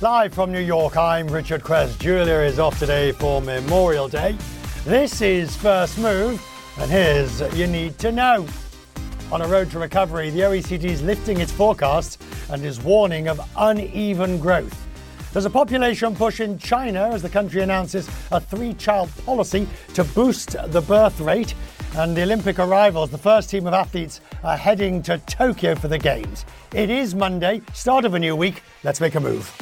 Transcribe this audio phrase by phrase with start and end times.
[0.00, 1.98] Live from New York, I'm Richard Quest.
[1.98, 4.36] Julia is off today for Memorial Day.
[4.84, 6.40] This is First Move,
[6.78, 8.46] and here's you need to know.
[9.32, 13.40] On a road to recovery, the OECD is lifting its forecast and is warning of
[13.56, 14.86] uneven growth.
[15.32, 20.04] There's a population push in China as the country announces a three child policy to
[20.04, 21.56] boost the birth rate.
[21.96, 25.98] And the Olympic arrivals, the first team of athletes, are heading to Tokyo for the
[25.98, 26.44] Games.
[26.72, 28.62] It is Monday, start of a new week.
[28.84, 29.52] Let's make a move.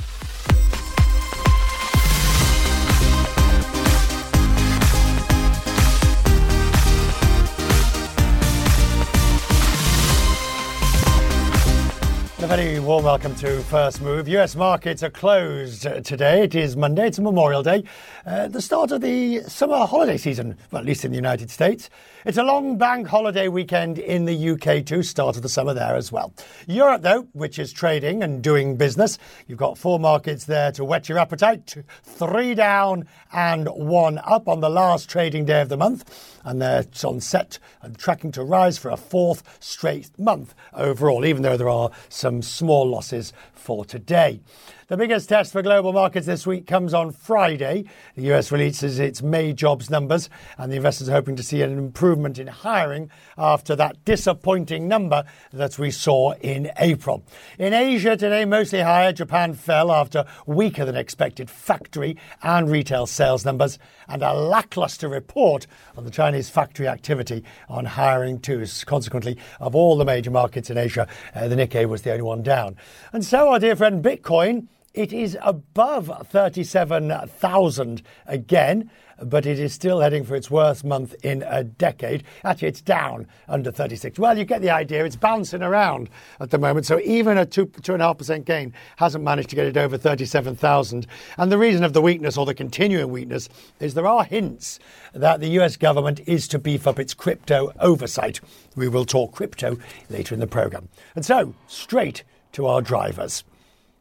[12.47, 14.29] A very warm welcome to First Move.
[14.29, 16.45] US markets are closed today.
[16.45, 17.83] It is Monday, it's Memorial Day,
[18.25, 21.91] uh, the start of the summer holiday season, well, at least in the United States.
[22.27, 25.95] It's a long bank holiday weekend in the UK too, start of the summer there
[25.95, 26.35] as well.
[26.67, 31.09] Europe, though, which is trading and doing business, you've got four markets there to whet
[31.09, 31.77] your appetite.
[32.03, 36.85] Three down and one up on the last trading day of the month and they're
[37.05, 41.69] on set and tracking to rise for a fourth straight month overall, even though there
[41.69, 44.41] are some small losses for today.
[44.89, 47.87] The biggest test for global markets this week comes on Friday.
[48.15, 51.77] The US releases its May jobs numbers, and the investors are hoping to see an
[51.77, 57.25] improvement in hiring after that disappointing number that we saw in April.
[57.59, 59.13] In Asia today, mostly higher.
[59.13, 65.67] Japan fell after weaker than expected factory and retail sales numbers, and a lackluster report
[65.97, 68.65] on the Chinese factory activity on hiring too.
[68.85, 72.45] Consequently, of all the major markets in Asia, uh, the Nikkei was the only one
[72.45, 72.77] down.
[73.13, 78.91] And so, our dear friend Bitcoin it is above 37,000 again,
[79.23, 82.25] but it is still heading for its worst month in a decade.
[82.45, 84.19] Actually, it's down under 36.
[84.19, 85.05] Well, you get the idea.
[85.05, 86.09] It's bouncing around
[86.41, 86.87] at the moment.
[86.87, 91.07] So even a 2, 2.5% gain hasn't managed to get it over 37,000.
[91.37, 93.49] And the reason of the weakness or the continuing weakness
[93.81, 94.79] is there are hints
[95.13, 98.41] that the US government is to beef up its crypto oversight.
[98.77, 99.77] We will talk crypto
[100.09, 100.89] later in the programme.
[101.15, 103.45] And so, straight to our drivers.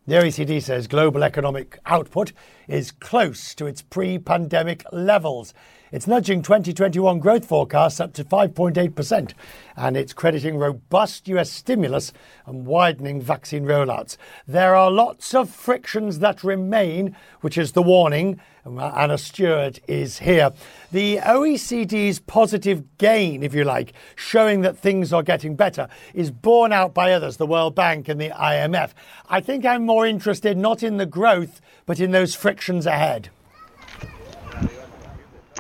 [0.07, 2.31] The OECD says global economic output
[2.67, 5.51] is close to its pre pandemic levels.
[5.95, 9.31] It's nudging 2021 growth forecasts up to 5.8%,
[9.77, 12.11] and it's crediting robust US stimulus
[12.45, 14.17] and widening vaccine rollouts.
[14.45, 18.41] There are lots of frictions that remain, which is the warning.
[18.65, 20.51] Anna Stewart is here.
[20.91, 26.73] The OECD's positive gain, if you like, showing that things are getting better, is borne
[26.73, 28.91] out by others, the World Bank and the IMF.
[29.29, 33.29] I think I'm more interested not in the growth, but in those frictions ahead.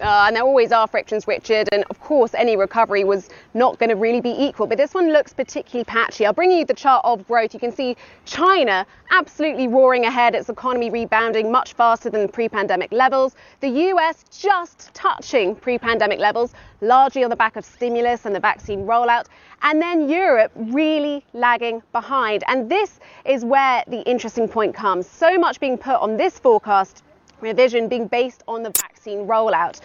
[0.01, 1.69] Uh, and there always are frictions, Richard.
[1.71, 4.67] And of course, any recovery was not going to really be equal.
[4.67, 6.25] But this one looks particularly patchy.
[6.25, 7.53] I'll bring you the chart of growth.
[7.53, 7.95] You can see
[8.25, 13.35] China absolutely roaring ahead, its economy rebounding much faster than pre pandemic levels.
[13.61, 18.39] The US just touching pre pandemic levels, largely on the back of stimulus and the
[18.39, 19.27] vaccine rollout.
[19.61, 22.43] And then Europe really lagging behind.
[22.47, 25.07] And this is where the interesting point comes.
[25.07, 27.03] So much being put on this forecast
[27.41, 29.79] revision being based on the vaccine rollout.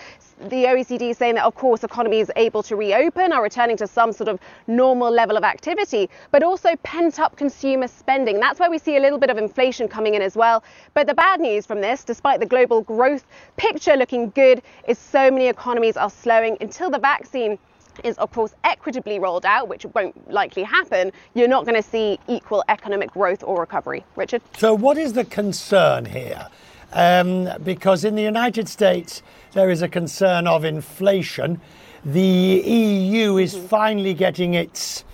[0.48, 4.10] The OECD is saying that, of course, economies able to reopen are returning to some
[4.12, 8.40] sort of normal level of activity, but also pent up consumer spending.
[8.40, 10.64] That's where we see a little bit of inflation coming in as well.
[10.94, 13.26] But the bad news from this, despite the global growth
[13.58, 17.58] picture looking good, is so many economies are slowing until the vaccine
[18.04, 22.18] is of course equitably rolled out, which won't likely happen, you're not going to see
[22.28, 24.04] equal economic growth or recovery.
[24.16, 24.42] Richard?
[24.56, 26.48] So, what is the concern here?
[26.92, 31.60] Um, because in the United States, there is a concern of inflation.
[32.04, 33.66] The EU is mm-hmm.
[33.66, 35.04] finally getting its,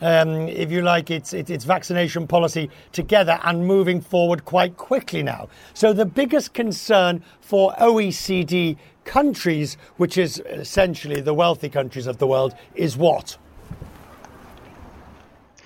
[0.00, 5.22] um, if you like, its, its, its vaccination policy together and moving forward quite quickly
[5.22, 5.48] now.
[5.72, 12.26] So the biggest concern for OECD countries, which is essentially the wealthy countries of the
[12.26, 13.38] world, is what?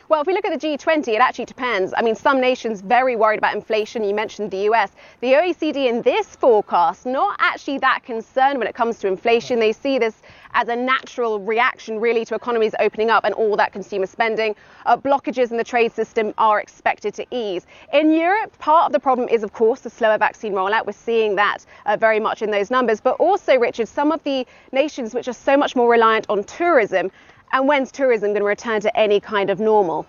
[0.08, 1.92] Well, if we look at the G20, it actually depends.
[1.94, 4.02] I mean, some nations very worried about inflation.
[4.02, 4.92] You mentioned the US.
[5.20, 9.58] The OECD in this forecast, not actually that concerned when it comes to inflation.
[9.58, 10.22] They see this
[10.54, 14.56] as a natural reaction, really, to economies opening up and all that consumer spending.
[14.86, 17.66] Uh, blockages in the trade system are expected to ease.
[17.92, 20.86] In Europe, part of the problem is, of course, the slower vaccine rollout.
[20.86, 22.98] We're seeing that uh, very much in those numbers.
[22.98, 27.10] But also, Richard, some of the nations which are so much more reliant on tourism
[27.52, 30.06] and when's tourism going to return to any kind of normal?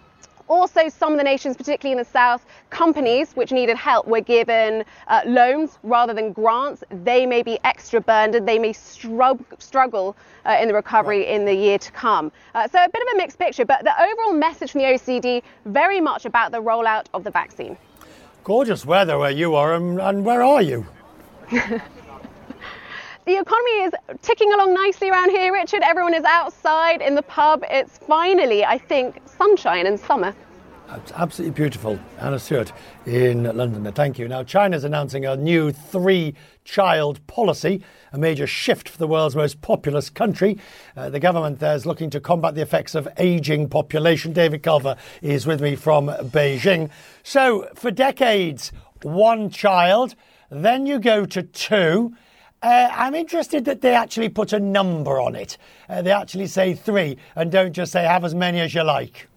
[0.50, 4.84] Also, some of the nations, particularly in the south, companies which needed help were given
[5.08, 6.84] uh, loans rather than grants.
[7.04, 8.48] They may be extra burdened.
[8.48, 12.32] They may strug- struggle uh, in the recovery in the year to come.
[12.56, 15.44] Uh, so, a bit of a mixed picture, but the overall message from the OECD
[15.66, 17.78] very much about the rollout of the vaccine.
[18.44, 20.88] Gorgeous weather where you are, and, and where are you?
[23.26, 25.82] the economy is ticking along nicely around here, Richard.
[25.84, 27.64] Everyone is outside in the pub.
[27.70, 30.34] It's finally, I think, sunshine and summer.
[30.92, 32.00] It's absolutely beautiful.
[32.18, 32.74] Anna Stewart
[33.06, 33.92] in London.
[33.94, 34.28] Thank you.
[34.28, 36.34] Now, China's announcing a new three
[36.64, 40.58] child policy, a major shift for the world's most populous country.
[40.98, 44.34] Uh, the government there is looking to combat the effects of ageing population.
[44.34, 46.90] David Culver is with me from Beijing.
[47.22, 48.72] So, for decades,
[49.04, 50.16] one child,
[50.50, 52.16] then you go to two.
[52.62, 55.58] Uh, I'm interested that they actually put a number on it.
[55.88, 59.28] Uh, they actually say three and don't just say have as many as you like.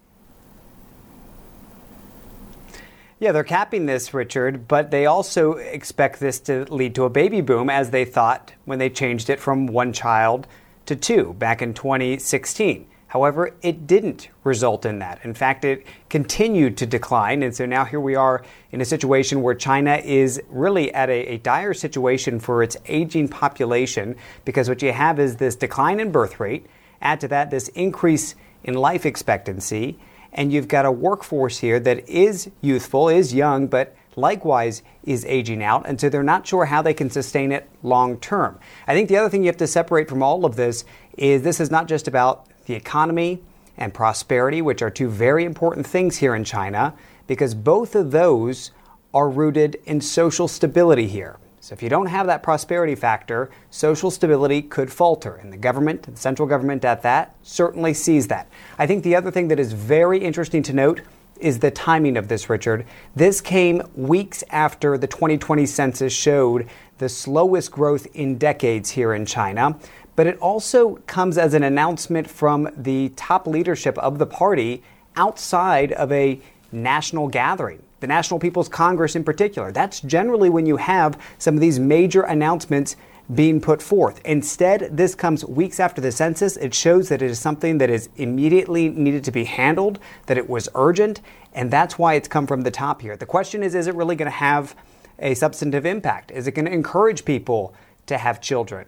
[3.19, 7.39] Yeah, they're capping this, Richard, but they also expect this to lead to a baby
[7.39, 10.45] boom as they thought when they changed it from one child
[10.87, 12.85] to two back in 2016.
[13.13, 15.19] However, it didn't result in that.
[15.23, 17.43] In fact, it continued to decline.
[17.43, 21.33] And so now here we are in a situation where China is really at a,
[21.33, 24.15] a, dire situation for its aging population
[24.45, 26.65] because what you have is this decline in birth rate.
[27.03, 28.33] Add to that this increase
[28.63, 29.99] in life expectancy
[30.33, 35.63] and you've got a workforce here that is youthful, is young, but likewise is aging
[35.63, 38.59] out, and so they're not sure how they can sustain it long term.
[38.87, 40.85] I think the other thing you have to separate from all of this
[41.17, 43.41] is this is not just about the economy
[43.77, 46.93] and prosperity, which are two very important things here in China,
[47.27, 48.71] because both of those
[49.13, 51.37] are rooted in social stability here.
[51.59, 55.35] So if you don't have that prosperity factor, social stability could falter.
[55.35, 58.49] And the government, the central government at that, certainly sees that.
[58.77, 61.01] I think the other thing that is very interesting to note
[61.39, 62.85] is the timing of this, Richard.
[63.15, 66.67] This came weeks after the 2020 census showed
[66.97, 69.77] the slowest growth in decades here in China.
[70.15, 74.83] But it also comes as an announcement from the top leadership of the party
[75.15, 76.39] outside of a
[76.71, 79.71] national gathering the National People's Congress in particular.
[79.71, 82.97] That's generally when you have some of these major announcements
[83.33, 84.19] being put forth.
[84.25, 86.57] Instead, this comes weeks after the census.
[86.57, 90.49] It shows that it is something that is immediately needed to be handled, that it
[90.49, 91.21] was urgent,
[91.53, 93.15] and that's why it's come from the top here.
[93.15, 94.75] The question is is it really going to have
[95.19, 96.29] a substantive impact?
[96.31, 97.73] Is it going to encourage people
[98.07, 98.85] to have children?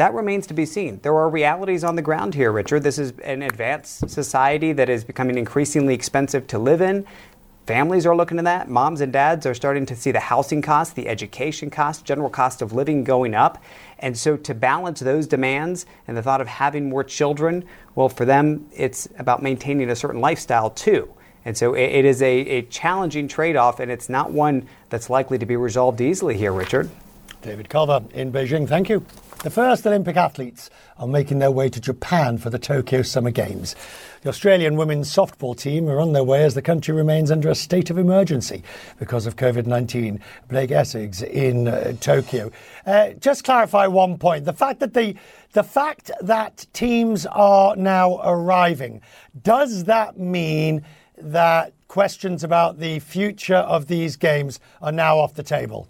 [0.00, 0.98] That remains to be seen.
[1.02, 2.84] There are realities on the ground here, Richard.
[2.84, 7.04] This is an advanced society that is becoming increasingly expensive to live in.
[7.66, 8.70] Families are looking at that.
[8.70, 12.62] Moms and dads are starting to see the housing costs, the education costs, general cost
[12.62, 13.62] of living going up.
[13.98, 17.62] And so, to balance those demands and the thought of having more children,
[17.94, 21.12] well, for them, it's about maintaining a certain lifestyle too.
[21.44, 25.10] And so, it, it is a, a challenging trade off, and it's not one that's
[25.10, 26.88] likely to be resolved easily here, Richard.
[27.42, 29.04] David Culver in Beijing, thank you.
[29.42, 33.74] The first Olympic athletes are making their way to Japan for the Tokyo Summer Games.
[34.20, 37.54] The Australian women's softball team are on their way as the country remains under a
[37.54, 38.62] state of emergency
[38.98, 40.20] because of COVID 19.
[40.48, 42.50] Blake Essig in uh, Tokyo.
[42.84, 45.14] Uh, just clarify one point the fact that the
[45.52, 49.00] the fact that teams are now arriving,
[49.42, 50.84] does that mean
[51.16, 55.88] that questions about the future of these games are now off the table?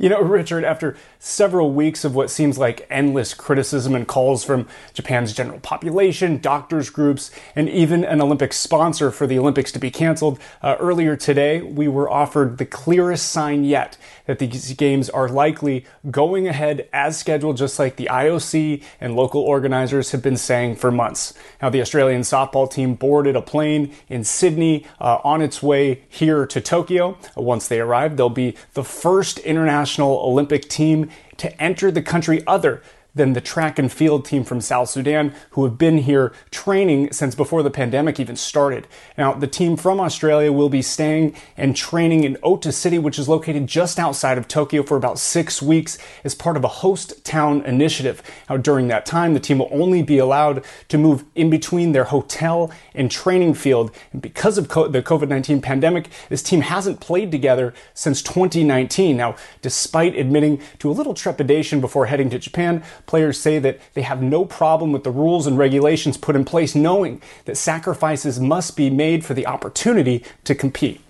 [0.00, 4.66] You know, Richard, after several weeks of what seems like endless criticism and calls from
[4.94, 9.90] Japan's general population, doctors' groups, and even an Olympic sponsor for the Olympics to be
[9.90, 15.28] canceled, uh, earlier today we were offered the clearest sign yet that these games are
[15.28, 20.76] likely going ahead as scheduled, just like the IOC and local organizers have been saying
[20.76, 21.34] for months.
[21.60, 26.46] Now, the Australian softball team boarded a plane in Sydney uh, on its way here
[26.46, 27.18] to Tokyo.
[27.36, 32.44] Once they arrive, they'll be the first international national Olympic team to enter the country
[32.46, 32.80] other
[33.14, 37.34] than the track and field team from South Sudan, who have been here training since
[37.34, 38.86] before the pandemic even started.
[39.18, 43.28] Now, the team from Australia will be staying and training in Ota City, which is
[43.28, 47.62] located just outside of Tokyo for about six weeks as part of a host town
[47.62, 48.22] initiative.
[48.48, 52.04] Now, during that time, the team will only be allowed to move in between their
[52.04, 53.90] hotel and training field.
[54.12, 59.16] And because of the COVID 19 pandemic, this team hasn't played together since 2019.
[59.16, 64.02] Now, despite admitting to a little trepidation before heading to Japan, Players say that they
[64.02, 68.76] have no problem with the rules and regulations put in place, knowing that sacrifices must
[68.76, 71.00] be made for the opportunity to compete.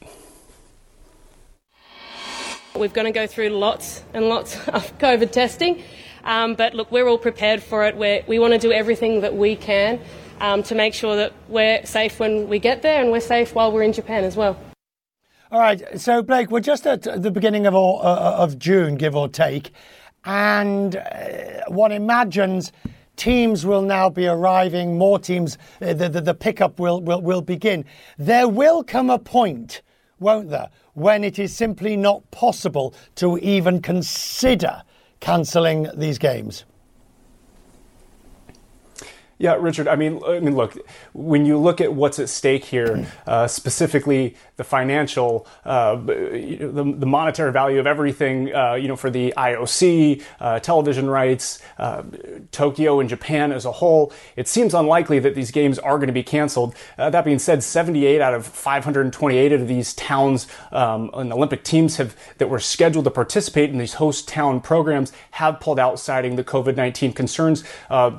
[2.75, 5.83] We're going to go through lots and lots of COVID testing,
[6.25, 7.95] um, but look, we're all prepared for it.
[7.99, 10.01] We're, we want to do everything that we can
[10.41, 13.73] um, to make sure that we're safe when we get there and we're safe while
[13.73, 14.59] we're in Japan as well.
[15.53, 19.15] All right, so Blake, we're just at the beginning of, all, uh, of June, give
[19.15, 19.75] or take
[20.25, 22.73] and uh, one imagines
[23.17, 27.43] teams will now be arriving, more teams, uh, the, the, the pickup will, will, will
[27.43, 27.85] begin.
[28.19, 29.83] There will come a point,
[30.19, 34.83] won't there, when it is simply not possible to even consider
[35.21, 36.65] cancelling these games.
[39.41, 39.89] Yeah, Richard.
[39.89, 40.77] I mean, I mean, look.
[41.15, 47.07] When you look at what's at stake here, uh, specifically the financial, uh, the, the,
[47.07, 52.03] monetary value of everything, uh, you know, for the IOC, uh, television rights, uh,
[52.53, 56.13] Tokyo and Japan as a whole, it seems unlikely that these games are going to
[56.13, 56.75] be canceled.
[56.99, 61.97] Uh, that being said, 78 out of 528 of these towns um, and Olympic teams
[61.97, 66.37] have that were scheduled to participate in these host town programs have pulled out, citing
[66.37, 67.65] the COVID-19 concerns.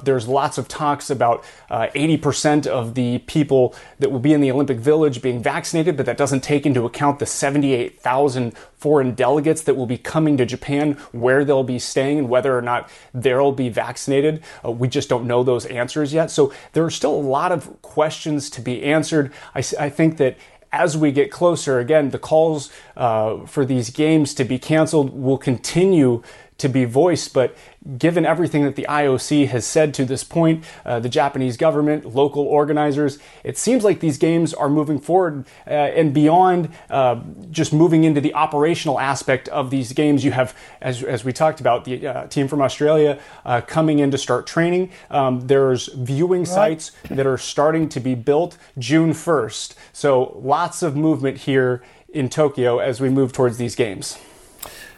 [0.04, 4.52] there's lots of talks about uh, 80% of the people that will be in the
[4.52, 9.76] Olympic Village being vaccinated, but that doesn't take into account the 78,000 foreign delegates that
[9.76, 13.70] will be coming to Japan, where they'll be staying, and whether or not they'll be
[13.70, 14.42] vaccinated.
[14.66, 16.32] Uh, we just don't know those answers yet.
[16.32, 19.32] So there are still a lot of questions to be answered.
[19.54, 20.38] I, I think that
[20.72, 25.38] as we get closer, again, the calls uh, for these games to be canceled will
[25.38, 26.24] continue
[26.58, 27.34] to be voiced.
[27.34, 27.56] But
[27.98, 32.44] given everything that the IOC has said to this point, uh, the Japanese government, local
[32.44, 37.20] organizers, it seems like these games are moving forward uh, and beyond uh,
[37.50, 40.24] just moving into the operational aspect of these games.
[40.24, 44.12] You have, as, as we talked about, the uh, team from Australia uh, coming in
[44.12, 44.92] to start training.
[45.10, 49.76] Um, there's viewing sites that are starting to be built June 1st.
[49.92, 54.20] So lots of movement here in Tokyo as we move towards these games.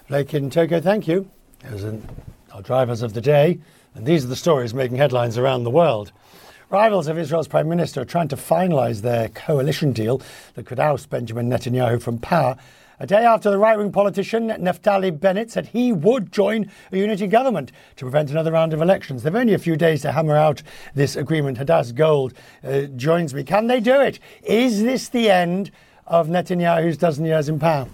[0.10, 1.30] Like in Tokyo, thank you
[1.64, 2.06] as in
[2.54, 3.60] our drivers of the day,
[3.96, 6.12] and these are the stories making headlines around the world.
[6.70, 10.22] Rivals of Israel's Prime Minister are trying to finalise their coalition deal
[10.54, 12.56] that could oust Benjamin Netanyahu from power.
[13.00, 17.26] A day after the right wing politician Naftali Bennett said he would join a unity
[17.26, 19.24] government to prevent another round of elections.
[19.24, 20.62] They've only a few days to hammer out
[20.94, 21.58] this agreement.
[21.58, 22.34] Hadass Gold
[22.64, 23.44] uh, joins me.
[23.44, 24.20] Can they do it?
[24.44, 25.72] Is this the end
[26.06, 27.88] of Netanyahu's dozen years in power?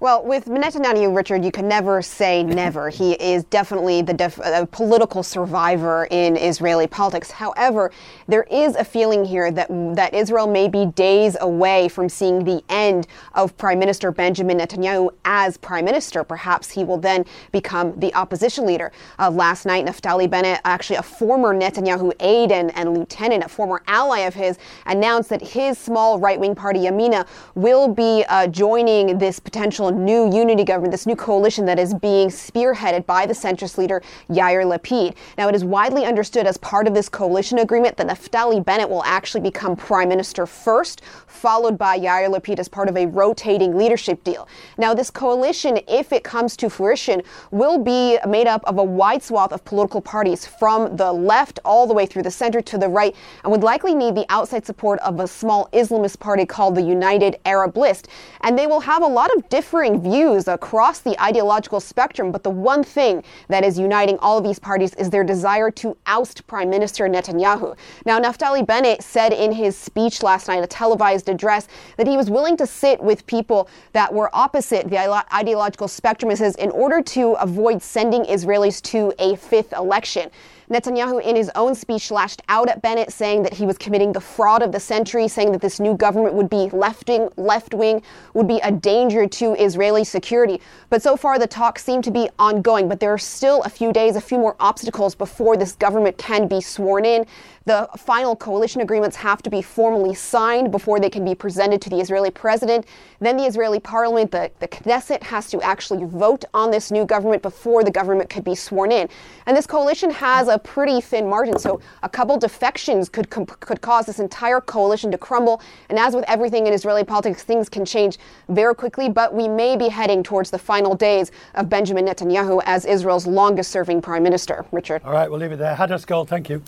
[0.00, 2.88] Well, with Netanyahu, Richard, you can never say never.
[2.88, 7.32] He is definitely the def- political survivor in Israeli politics.
[7.32, 7.90] However,
[8.28, 12.62] there is a feeling here that that Israel may be days away from seeing the
[12.68, 16.22] end of Prime Minister Benjamin Netanyahu as Prime Minister.
[16.22, 18.92] Perhaps he will then become the opposition leader.
[19.18, 23.82] Uh, last night, Naftali Bennett, actually a former Netanyahu aide and, and lieutenant, a former
[23.88, 27.26] ally of his, announced that his small right-wing party Yamina
[27.56, 32.28] will be uh, joining this potential new unity government, this new coalition that is being
[32.28, 35.16] spearheaded by the centrist leader Yair Lapid.
[35.36, 39.04] Now, it is widely understood as part of this coalition agreement that Naftali Bennett will
[39.04, 44.22] actually become prime minister first, followed by Yair Lapid as part of a rotating leadership
[44.24, 44.48] deal.
[44.76, 49.22] Now, this coalition, if it comes to fruition, will be made up of a wide
[49.22, 52.88] swath of political parties from the left all the way through the center to the
[52.88, 56.82] right, and would likely need the outside support of a small Islamist party called the
[56.82, 58.08] United Arab List.
[58.42, 62.42] And they will have a lot of different differing views across the ideological spectrum, but
[62.42, 66.44] the one thing that is uniting all of these parties is their desire to oust
[66.48, 67.76] Prime Minister Netanyahu.
[68.04, 72.28] Now, Naftali Bennett said in his speech last night, a televised address, that he was
[72.28, 74.98] willing to sit with people that were opposite the
[75.32, 76.30] ideological spectrum.
[76.30, 80.28] He says, in order to avoid sending Israelis to a fifth election.
[80.70, 84.20] Netanyahu, in his own speech, lashed out at Bennett, saying that he was committing the
[84.20, 88.02] fraud of the century, saying that this new government would be left-wing, left-wing,
[88.34, 90.60] would be a danger to Israeli security.
[90.90, 92.88] But so far, the talks seem to be ongoing.
[92.88, 96.46] But there are still a few days, a few more obstacles before this government can
[96.48, 97.26] be sworn in.
[97.68, 101.90] The final coalition agreements have to be formally signed before they can be presented to
[101.90, 102.86] the Israeli president.
[103.20, 107.42] Then the Israeli parliament, the, the Knesset, has to actually vote on this new government
[107.42, 109.06] before the government could be sworn in.
[109.44, 114.06] And this coalition has a pretty thin margin, so a couple defections could, could cause
[114.06, 115.60] this entire coalition to crumble.
[115.90, 118.16] And as with everything in Israeli politics, things can change
[118.48, 122.86] very quickly, but we may be heading towards the final days of Benjamin Netanyahu as
[122.86, 124.64] Israel's longest serving prime minister.
[124.72, 125.02] Richard.
[125.04, 125.76] All right, we'll leave it there.
[125.76, 126.62] Hadass Gold, thank you.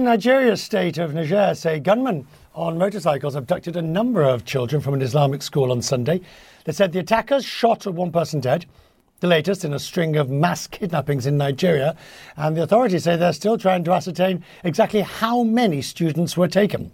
[0.03, 5.01] Nigeria's state of Niger say gunmen on motorcycles abducted a number of children from an
[5.01, 6.21] Islamic school on Sunday.
[6.65, 8.65] They said the attackers shot one person dead,
[9.19, 11.95] the latest in a string of mass kidnappings in Nigeria,
[12.35, 16.91] and the authorities say they're still trying to ascertain exactly how many students were taken.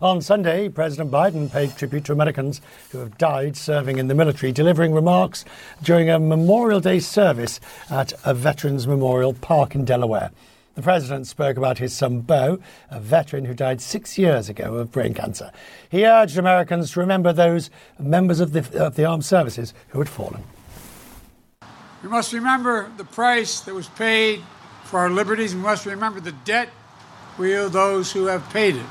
[0.00, 2.60] On Sunday, President Biden paid tribute to Americans
[2.90, 5.44] who have died serving in the military, delivering remarks
[5.82, 7.60] during a Memorial Day service
[7.90, 10.30] at a Veterans Memorial Park in Delaware.
[10.78, 14.92] The president spoke about his son Bo, a veteran who died six years ago of
[14.92, 15.50] brain cancer.
[15.88, 17.68] He urged Americans to remember those
[17.98, 20.44] members of the, of the armed services who had fallen.
[22.00, 24.40] We must remember the price that was paid
[24.84, 25.52] for our liberties.
[25.52, 26.68] We must remember the debt
[27.38, 28.86] we owe those who have paid it,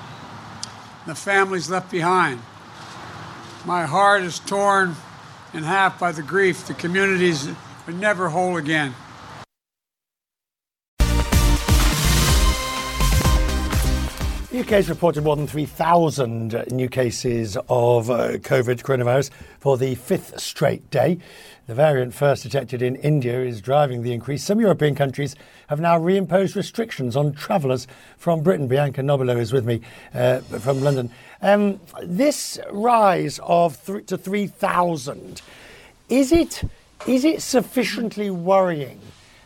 [1.05, 2.41] the families left behind.
[3.65, 4.97] My heart is torn
[5.53, 7.47] in half by the grief the communities
[7.87, 8.93] are never whole again.
[14.49, 19.95] The UK has reported more than 3,000 new cases of uh, COVID coronavirus for the
[19.95, 21.17] fifth straight day.
[21.67, 24.45] The variant first detected in India is driving the increase.
[24.45, 25.35] Some European countries
[25.67, 27.87] have now reimposed restrictions on travellers
[28.17, 28.69] from Britain.
[28.69, 29.81] Bianca Nobilo is with me
[30.13, 31.11] uh, from London.
[31.41, 35.41] Um, this rise of to 3,000,
[36.07, 36.63] is it,
[37.05, 39.01] is it sufficiently worrying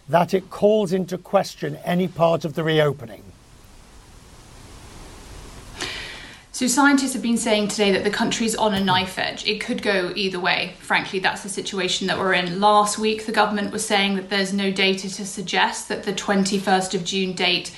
[0.09, 3.23] that it calls into question any part of the reopening?
[6.61, 9.47] So, scientists have been saying today that the country's on a knife edge.
[9.47, 10.75] It could go either way.
[10.77, 12.59] Frankly, that's the situation that we're in.
[12.59, 16.93] Last week, the government was saying that there's no data to suggest that the 21st
[16.93, 17.75] of June date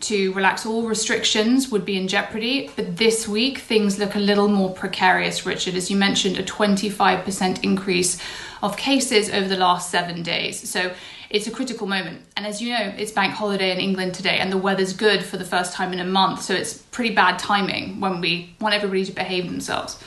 [0.00, 2.72] to relax all restrictions would be in jeopardy.
[2.74, 5.76] But this week, things look a little more precarious, Richard.
[5.76, 8.20] As you mentioned, a 25% increase
[8.64, 10.68] of cases over the last seven days.
[10.68, 10.92] So
[11.30, 12.22] it's a critical moment.
[12.36, 15.36] And as you know, it's bank holiday in England today, and the weather's good for
[15.36, 16.42] the first time in a month.
[16.42, 19.98] So it's pretty bad timing when we want everybody to behave themselves.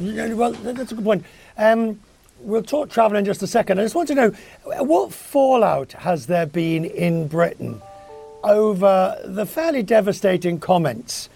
[0.00, 1.24] Well, that's a good point.
[1.56, 2.00] Um,
[2.40, 3.78] we'll talk travel in just a second.
[3.78, 4.30] I just want to know
[4.84, 7.80] what fallout has there been in Britain
[8.42, 11.28] over the fairly devastating comments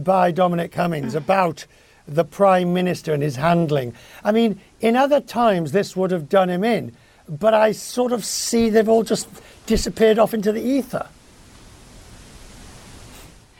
[0.00, 1.66] by Dominic Cummings about
[2.08, 3.92] the Prime Minister and his handling.
[4.24, 6.96] I mean, in other times, this would have done him in,
[7.28, 9.28] but I sort of see they've all just
[9.66, 11.08] disappeared off into the ether.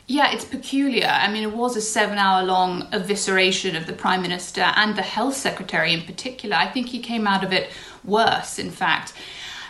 [0.09, 1.07] Yeah, it's peculiar.
[1.07, 5.01] I mean, it was a seven hour long evisceration of the Prime Minister and the
[5.01, 6.55] Health Secretary in particular.
[6.55, 7.69] I think he came out of it
[8.05, 9.11] worse, in fact.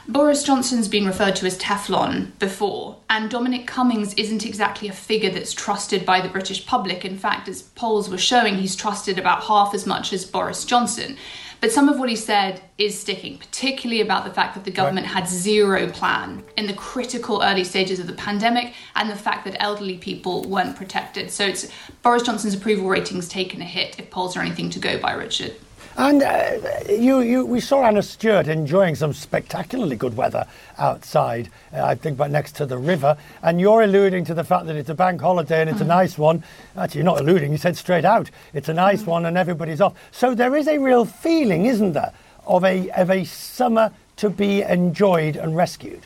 [0.10, 5.32] Boris Johnson's been referred to as Teflon before, and Dominic Cummings isn't exactly a figure
[5.32, 7.04] that's trusted by the British public.
[7.04, 11.18] In fact, as polls were showing, he's trusted about half as much as Boris Johnson.
[11.60, 15.08] But some of what he said is sticking, particularly about the fact that the government
[15.08, 15.16] right.
[15.16, 19.62] had zero plan in the critical early stages of the pandemic and the fact that
[19.62, 21.32] elderly people weren't protected.
[21.32, 21.70] So it's
[22.04, 25.56] Boris Johnson's approval ratings taken a hit if polls are anything to go by, Richard.
[25.98, 30.46] And uh, you, you, we saw Anna Stewart enjoying some spectacularly good weather
[30.78, 33.18] outside, uh, I think, but next to the river.
[33.42, 35.86] And you're alluding to the fact that it's a bank holiday and it's mm.
[35.86, 36.44] a nice one.
[36.78, 38.30] Actually, you're not alluding, you said straight out.
[38.54, 39.08] It's a nice mm.
[39.08, 39.96] one and everybody's off.
[40.12, 42.14] So there is a real feeling, isn't there,
[42.46, 46.06] of a, of a summer to be enjoyed and rescued.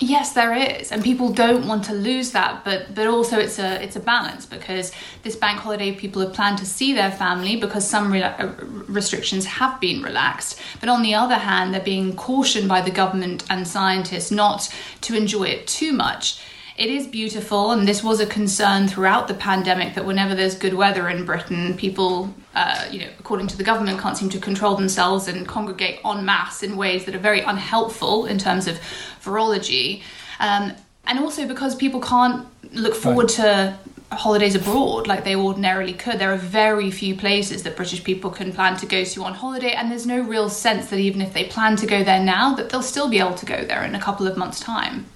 [0.00, 3.82] Yes, there is, and people don't want to lose that, but but also it's a
[3.82, 4.92] it's a balance because
[5.24, 8.46] this bank holiday people have planned to see their family because some re- uh,
[8.86, 13.42] restrictions have been relaxed, but on the other hand, they're being cautioned by the government
[13.50, 16.40] and scientists not to enjoy it too much.
[16.78, 20.74] It is beautiful, and this was a concern throughout the pandemic that whenever there's good
[20.74, 24.76] weather in Britain, people, uh, you know, according to the government, can't seem to control
[24.76, 28.78] themselves and congregate en masse in ways that are very unhelpful in terms of
[29.24, 30.02] virology.
[30.38, 30.72] Um,
[31.04, 33.74] and also because people can't look forward right.
[33.74, 33.78] to
[34.12, 36.20] holidays abroad like they ordinarily could.
[36.20, 39.72] There are very few places that British people can plan to go to on holiday,
[39.72, 42.70] and there's no real sense that even if they plan to go there now, that
[42.70, 45.06] they'll still be able to go there in a couple of months' time.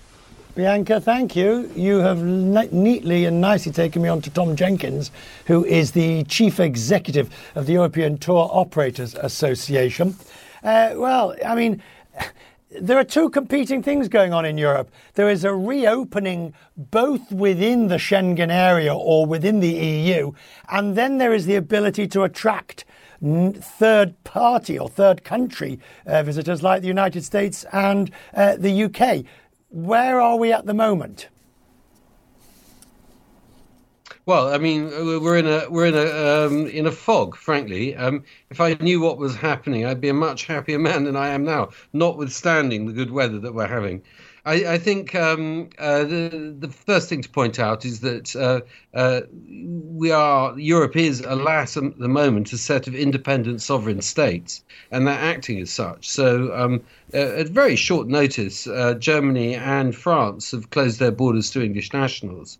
[0.54, 1.70] Bianca, thank you.
[1.74, 5.10] You have neatly and nicely taken me on to Tom Jenkins,
[5.46, 10.14] who is the Chief Executive of the European Tour Operators Association.
[10.62, 11.82] Uh, well, I mean,
[12.78, 14.90] there are two competing things going on in Europe.
[15.14, 20.32] There is a reopening both within the Schengen area or within the EU,
[20.68, 22.84] and then there is the ability to attract
[23.22, 29.24] third party or third country uh, visitors like the United States and uh, the UK.
[29.72, 31.28] Where are we at the moment?
[34.26, 37.34] Well, I mean, we're in a we're in a um, in a fog.
[37.34, 41.16] Frankly, um, if I knew what was happening, I'd be a much happier man than
[41.16, 41.70] I am now.
[41.94, 44.02] Notwithstanding the good weather that we're having,
[44.44, 48.62] I, I think um, uh, the the first thing to point out is that uh,
[48.92, 54.64] uh, we are Europe is, alas, at the moment, a set of independent sovereign states,
[54.90, 56.08] and they're acting as such.
[56.08, 56.80] So, um,
[57.12, 62.58] at very short notice, uh, Germany and France have closed their borders to English nationals.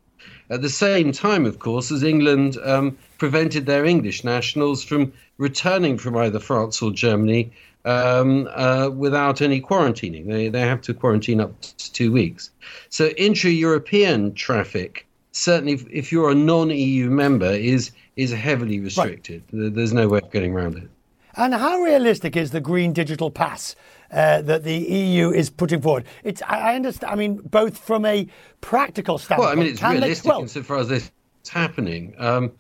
[0.51, 5.99] At the same time, of course, as England um, prevented their English nationals from returning
[5.99, 7.51] from either France or Germany
[7.85, 10.27] um, uh, without any quarantining.
[10.27, 12.51] They, they have to quarantine up to two weeks.
[12.89, 18.81] So intra European traffic, certainly if, if, you're a non EU member, is, is heavily
[18.81, 19.43] restricted.
[19.53, 19.75] Right.
[19.75, 20.89] There's no way of getting around it.
[21.35, 23.75] And how realistic is the Green Digital Pass
[24.13, 26.05] uh, that the EU is putting forward.
[26.23, 28.29] It's, I, I understand, I mean, both from a
[28.61, 29.47] practical standpoint.
[29.47, 31.11] Well, I mean, it's can they- realistic well, insofar as this
[31.43, 32.15] is happening.
[32.19, 32.53] Um,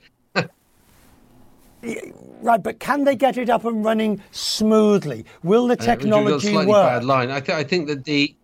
[1.83, 5.25] right, but can they get it up and running smoothly?
[5.42, 6.92] Will the Uh, we've got a technology slightly work?
[6.92, 7.31] bad line.
[7.31, 8.35] I, th- I think that the.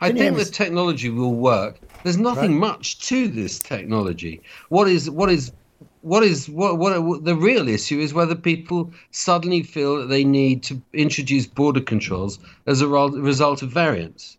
[0.00, 1.80] I Can think the technology will work.
[2.02, 2.60] There's nothing Right.
[2.60, 4.42] much to this technology.
[4.68, 5.52] What is what is
[6.00, 10.62] what is what, what the real issue is whether people suddenly feel that they need
[10.64, 14.36] to introduce border controls as a result of variants,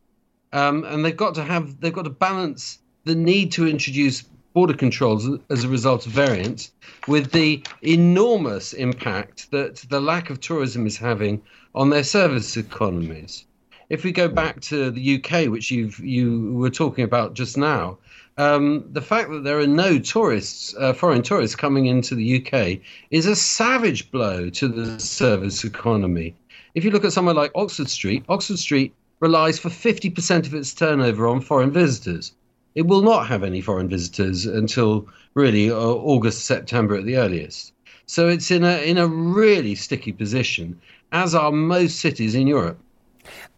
[0.54, 4.24] um, and they've got to have they've got to balance the need to introduce
[4.58, 6.72] border controls as a result of variants
[7.08, 11.40] with the enormous impact that the lack of tourism is having
[11.76, 13.46] on their service economies.
[13.92, 18.00] If we go back to the UK, which you've you were talking about just now,
[18.40, 22.80] um, the fact that there are no tourists, uh, foreign tourists coming into the UK,
[23.12, 26.34] is a savage blow to the service economy.
[26.74, 30.74] If you look at somewhere like Oxford Street, Oxford Street relies for 50% of its
[30.74, 32.34] turnover on foreign visitors.
[32.78, 37.74] It will not have any foreign visitors until really uh, August, September at the earliest.
[38.06, 40.80] So it's in a in a really sticky position,
[41.12, 42.78] as are most cities in Europe.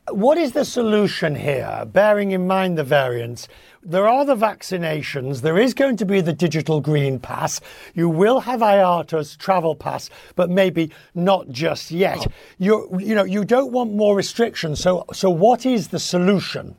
[0.09, 3.49] What is the solution here, bearing in mind the variants?
[3.83, 7.59] There are the vaccinations, there is going to be the digital green pass,
[7.93, 12.25] you will have IATA's travel pass, but maybe not just yet.
[12.57, 16.75] You you know, you don't want more restrictions, so so what is the solution?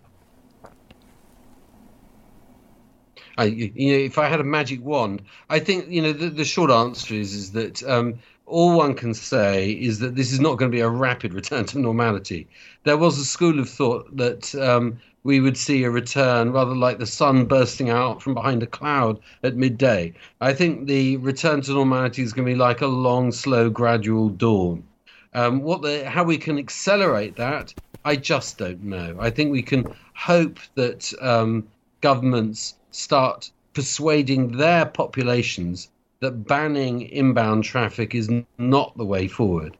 [3.40, 6.44] I, you know, if I had a magic wand, I think you know the, the
[6.44, 10.58] short answer is is that um, all one can say is that this is not
[10.58, 12.46] going to be a rapid return to normality.
[12.84, 16.98] There was a school of thought that um, we would see a return rather like
[16.98, 20.12] the sun bursting out from behind a cloud at midday.
[20.42, 24.28] I think the return to normality is going to be like a long, slow, gradual
[24.28, 24.84] dawn.
[25.32, 27.72] Um, what the how we can accelerate that,
[28.04, 29.16] I just don't know.
[29.18, 31.66] I think we can hope that um,
[32.02, 39.76] governments start persuading their populations that banning inbound traffic is not the way forward.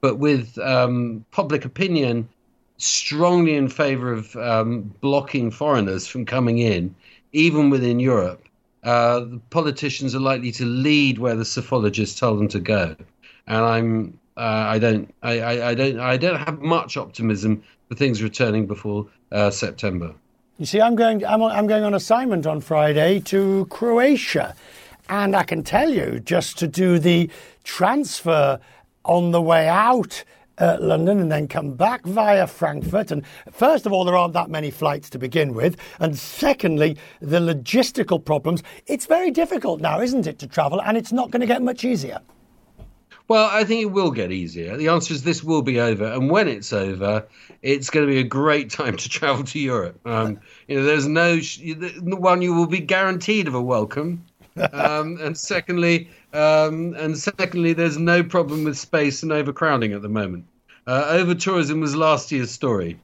[0.00, 2.28] But with um, public opinion
[2.76, 6.94] strongly in favour of um, blocking foreigners from coming in,
[7.32, 8.42] even within Europe,
[8.82, 12.96] uh, politicians are likely to lead where the psephologists tell them to go.
[13.46, 17.94] And I'm, uh, I don't, I, I, I don't, I don't have much optimism for
[17.94, 20.14] things returning before uh, September.
[20.56, 21.26] You see, I'm going.
[21.26, 24.54] I'm, I'm going on assignment on Friday to Croatia,
[25.08, 27.28] and I can tell you, just to do the
[27.64, 28.60] transfer
[29.04, 30.22] on the way out
[30.58, 33.10] at London and then come back via Frankfurt.
[33.10, 37.40] And first of all, there aren't that many flights to begin with, and secondly, the
[37.40, 38.62] logistical problems.
[38.86, 41.84] It's very difficult now, isn't it, to travel, and it's not going to get much
[41.84, 42.20] easier.
[43.26, 44.76] Well, I think it will get easier.
[44.76, 47.26] The answer is this will be over, and when it's over,
[47.62, 49.98] it's going to be a great time to travel to Europe.
[50.06, 51.60] Um, you know, there's no sh-
[52.02, 54.22] one you will be guaranteed of a welcome,
[54.72, 60.08] um, and secondly, um, and secondly, there's no problem with space and overcrowding at the
[60.10, 60.44] moment.
[60.86, 62.98] Uh, over tourism was last year's story.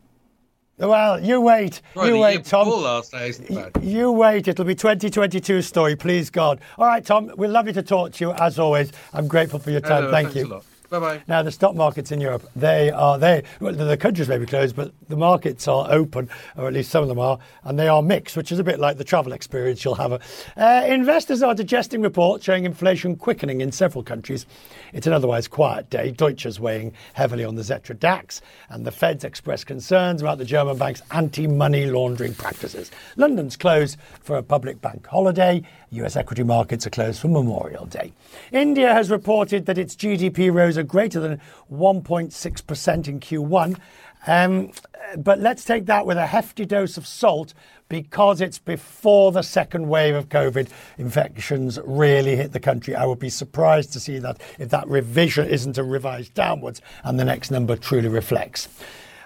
[0.81, 1.83] Well, you wait.
[1.95, 2.66] Right, you wait, Tom.
[2.66, 3.83] before last, I expect.
[3.83, 4.49] You wait.
[4.49, 6.61] It'll be 2022 story, please God.
[6.79, 7.31] All right, Tom.
[7.37, 8.90] We're lovely to talk to you as always.
[9.12, 10.11] I'm grateful for your time.
[10.11, 10.62] Thank you.
[10.90, 11.22] Bye bye.
[11.29, 13.44] Now, the stock markets in Europe, they are they.
[13.61, 17.03] Well, the countries may be closed, but the markets are open, or at least some
[17.05, 19.85] of them are, and they are mixed, which is a bit like the travel experience
[19.85, 20.20] you'll have.
[20.57, 24.46] Uh, investors are digesting reports showing inflation quickening in several countries.
[24.92, 26.11] It's an otherwise quiet day.
[26.11, 30.76] Deutsche's weighing heavily on the Xetra DAX, and the Fed's expressed concerns about the German
[30.76, 32.90] bank's anti-money laundering practices.
[33.16, 35.62] London's closed for a public bank holiday.
[35.90, 38.12] US equity markets are closed for Memorial Day.
[38.53, 41.40] India has reported that its GDP rose a greater than
[41.72, 43.79] 1.6% in Q1.
[44.26, 44.70] Um,
[45.16, 47.55] but let's take that with a hefty dose of salt
[47.88, 52.94] because it's before the second wave of COVID infections really hit the country.
[52.94, 57.18] I would be surprised to see that if that revision isn't a revised downwards and
[57.18, 58.68] the next number truly reflects.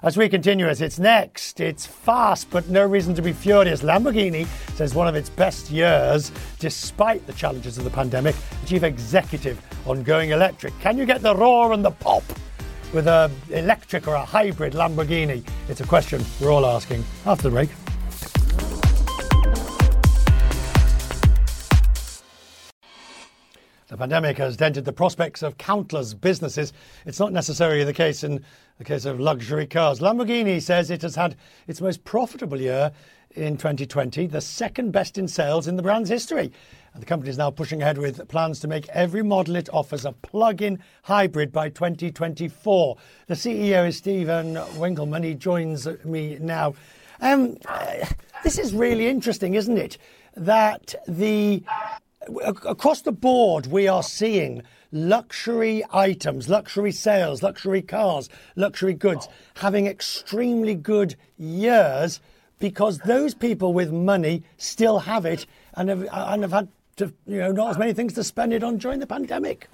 [0.05, 3.81] As we continue, as it's next, it's fast, but no reason to be furious.
[3.81, 8.37] Lamborghini says one of its best years, despite the challenges of the pandemic.
[8.67, 10.79] Chief executive on going electric.
[10.81, 12.23] Can you get the roar and the pop
[12.93, 15.43] with a electric or a hybrid Lamborghini?
[15.71, 17.71] It's a question we're all asking after the break.
[23.88, 26.73] The pandemic has dented the prospects of countless businesses.
[27.05, 28.42] It's not necessarily the case in
[28.79, 30.01] the case of luxury cars.
[30.01, 32.92] Lamborghini says it has had its most profitable year
[33.33, 36.51] in 2020, the second best in sales in the brand's history.
[36.94, 40.07] And the company is now pushing ahead with plans to make every model it offers
[40.07, 42.97] a plug in hybrid by 2024.
[43.27, 45.25] The CEO is Stephan Winkelmann.
[45.25, 46.75] He joins me now.
[47.20, 47.59] Um,
[48.42, 49.99] this is really interesting, isn't it?
[50.37, 51.62] That the
[52.65, 59.87] across the board we are seeing luxury items, luxury sales, luxury cars, luxury goods having
[59.87, 62.21] extremely good years
[62.59, 67.39] because those people with money still have it and have, and have had to, you
[67.39, 69.69] know, not as many things to spend it on during the pandemic.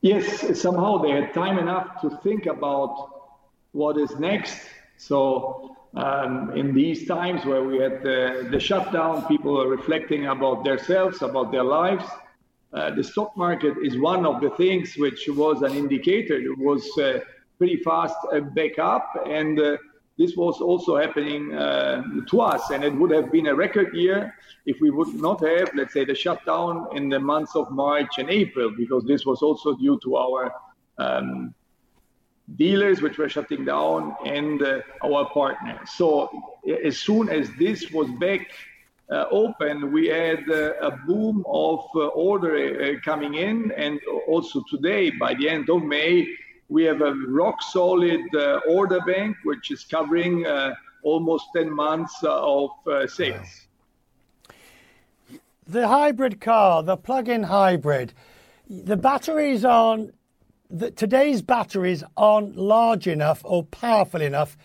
[0.00, 3.10] Yes, somehow they had time enough to think about
[3.72, 4.60] what is next.
[4.96, 10.64] So um, in these times where we had the, the shutdown, people are reflecting about
[10.64, 12.04] themselves, about their lives.
[12.72, 16.34] Uh, the stock market is one of the things which was an indicator.
[16.34, 17.20] It was uh,
[17.58, 19.76] pretty fast uh, back up, and uh,
[20.18, 24.34] this was also happening uh, to us, and it would have been a record year
[24.66, 28.30] if we would not have, let's say, the shutdown in the months of March and
[28.30, 30.52] April, because this was also due to our
[30.98, 31.54] um,
[32.56, 35.88] dealers which were shutting down and uh, our partners.
[35.96, 36.30] So
[36.84, 38.50] as soon as this was back
[39.10, 44.62] uh, open, we had uh, a boom of uh, order uh, coming in, and also
[44.70, 46.26] today, by the end of May,
[46.68, 50.46] we have a rock solid uh, order bank, which is covering
[51.02, 52.70] almost 10 months of
[53.06, 53.66] sales.
[55.66, 58.14] The hybrid car, the plug in hybrid,
[58.68, 60.14] the batteries aren't,
[60.78, 64.56] the, today's batteries aren't large enough or powerful enough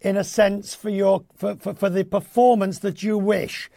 [0.00, 3.70] in a sense for your for, for, for the performance that you wish.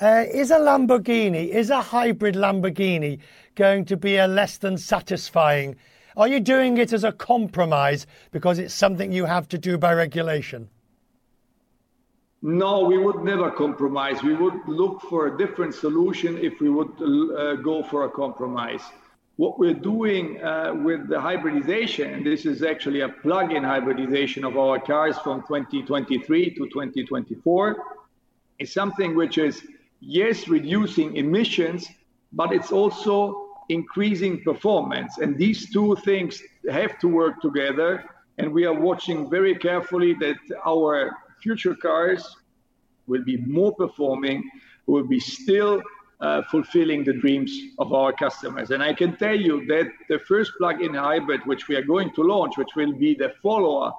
[0.00, 3.18] Uh, is a Lamborghini, is a hybrid Lamborghini
[3.56, 5.76] going to be a less than satisfying
[6.18, 9.94] are you doing it as a compromise because it's something you have to do by
[9.94, 10.68] regulation?
[12.42, 14.20] No, we would never compromise.
[14.24, 18.82] We would look for a different solution if we would uh, go for a compromise.
[19.38, 24.44] What we're doing uh, with the hybridization, and this is actually a plug in hybridization
[24.44, 27.76] of our cars from 2023 to 2024,
[28.58, 29.64] is something which is,
[30.00, 31.86] yes, reducing emissions,
[32.32, 35.18] but it's also increasing performance.
[35.18, 38.04] And these two things have to work together.
[38.38, 42.28] And we are watching very carefully that our future cars
[43.06, 44.50] will be more performing,
[44.88, 45.80] will be still
[46.20, 48.70] uh, fulfilling the dreams of our customers.
[48.72, 52.22] And I can tell you that the first plug-in hybrid, which we are going to
[52.22, 53.92] launch, which will be the follower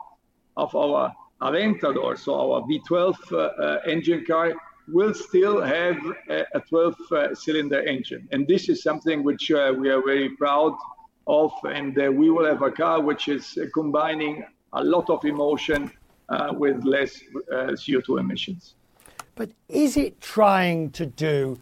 [0.57, 4.53] of our Aventador, so our V12 uh, uh, engine car,
[4.89, 8.27] will still have a 12 uh, cylinder engine.
[8.31, 10.75] And this is something which uh, we are very proud
[11.27, 11.53] of.
[11.63, 15.91] And uh, we will have a car which is combining a lot of emotion
[16.51, 18.75] with less CO2 emissions.
[19.35, 21.57] But is it trying to do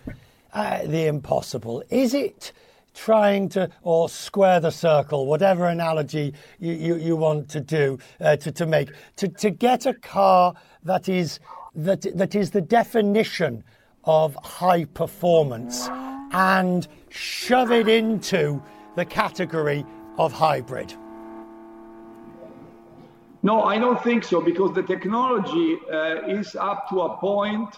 [0.86, 1.84] the impossible?
[1.90, 2.52] Is it
[2.94, 8.36] trying to or square the circle, whatever analogy you, you, you want to do uh,
[8.36, 11.40] to, to make, to, to get a car that is
[11.76, 13.64] that, that is the definition
[14.04, 15.88] of high performance
[16.32, 18.62] and shove it into
[18.96, 19.86] the category
[20.18, 20.94] of hybrid?
[23.44, 27.76] No, I don't think so because the technology uh, is up to a point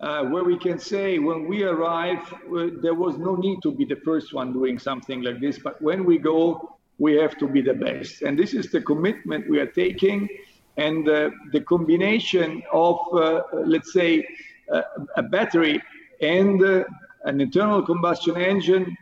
[0.00, 2.22] uh, where we can say when we arrive,
[2.80, 6.04] there was no need to be the first one doing something like this, but when
[6.04, 8.22] we go, we have to be the best.
[8.22, 10.28] And this is the commitment we are taking
[10.76, 14.26] and uh, the combination of, uh, let's say,
[14.72, 14.82] uh,
[15.16, 15.82] a battery
[16.20, 16.84] and uh,
[17.24, 18.96] an internal combustion engine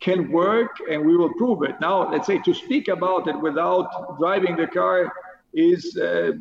[0.00, 1.78] can work, and we will prove it.
[1.80, 5.12] Now, let's say to speak about it without driving the car
[5.52, 5.96] is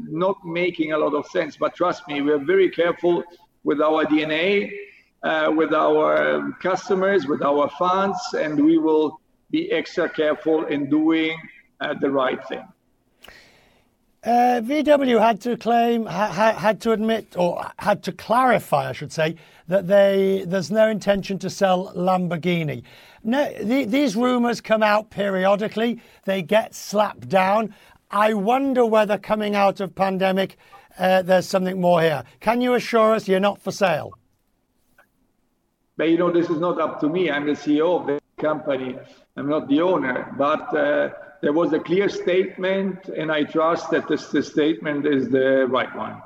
[0.08, 1.58] not making a lot of sense.
[1.58, 3.24] But trust me, we are very careful
[3.64, 4.72] with our DNA,
[5.24, 9.20] uh, with our customers, with our fans, and we will
[9.52, 11.38] be extra careful in doing
[12.02, 12.64] the right thing.
[14.22, 19.14] Uh, VW had to claim, ha, had to admit, or had to clarify, I should
[19.14, 19.36] say,
[19.70, 22.84] that they there's no intention to sell Lamborghini.
[23.24, 26.02] No, the, these rumours come out periodically.
[26.26, 27.74] They get slapped down.
[28.12, 30.58] I wonder whether coming out of pandemic,
[31.00, 32.24] uh, there's something more here.
[32.40, 34.14] Can you assure us you're not for sale?
[35.98, 37.32] But you know, this is not up to me.
[37.32, 38.98] I'm the CEO of the company.
[39.36, 40.76] I'm not the owner, but.
[40.76, 41.10] Uh,
[41.42, 45.94] there was a clear statement, and I trust that this, this statement is the right
[45.96, 46.22] one.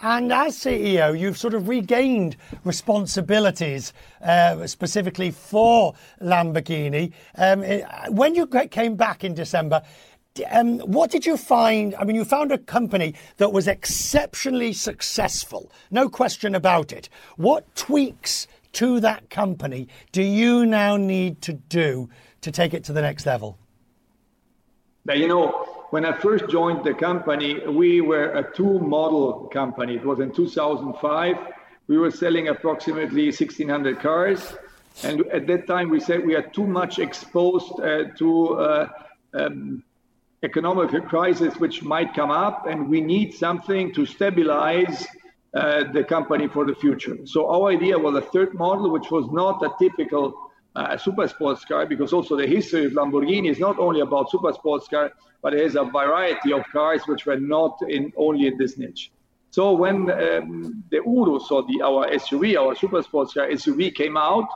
[0.00, 7.12] And as CEO, you've sort of regained responsibilities uh, specifically for Lamborghini.
[7.34, 7.64] Um,
[8.14, 9.82] when you came back in December,
[10.50, 11.94] um, what did you find?
[11.96, 17.08] I mean, you found a company that was exceptionally successful, no question about it.
[17.36, 22.08] What tweaks to that company do you now need to do
[22.42, 23.58] to take it to the next level?
[25.04, 25.48] Now, you know,
[25.90, 29.96] when I first joined the company, we were a two model company.
[29.96, 31.36] It was in 2005.
[31.86, 34.54] We were selling approximately 1,600 cars.
[35.02, 38.88] And at that time, we said we are too much exposed uh, to uh,
[39.32, 39.82] um,
[40.42, 45.06] economic crisis which might come up, and we need something to stabilize
[45.54, 47.16] uh, the company for the future.
[47.24, 50.34] So our idea was a third model, which was not a typical
[50.76, 54.52] uh, super sports car, because also the history of Lamborghini is not only about super
[54.52, 55.10] sports car,
[55.42, 59.10] but it has a variety of cars which were not in only in this niche.
[59.50, 64.16] So when um, the Urus, or the our SUV, our super sports car SUV came
[64.16, 64.48] out,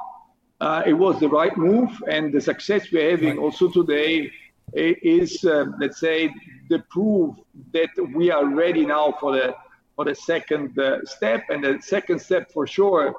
[0.61, 4.31] uh, it was the right move, and the success we're having also today
[4.75, 6.33] is, uh, let's say,
[6.69, 7.37] the proof
[7.73, 9.55] that we are ready now for the
[9.95, 11.45] for the second uh, step.
[11.51, 13.15] And the second step, for sure,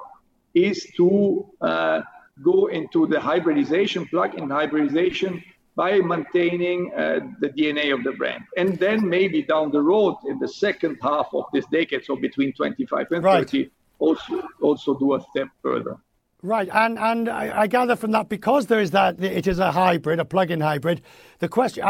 [0.54, 2.02] is to uh,
[2.42, 5.42] go into the hybridization, plug-in hybridization,
[5.76, 8.44] by maintaining uh, the DNA of the brand.
[8.56, 12.52] And then maybe down the road, in the second half of this decade, so between
[12.52, 13.50] 25 and right.
[13.50, 15.96] 30, also also do a step further.
[16.44, 19.72] Right, and and I, I, gather from that because there is that it is a
[19.72, 21.00] hybrid, a plug-in hybrid.
[21.38, 21.82] The question,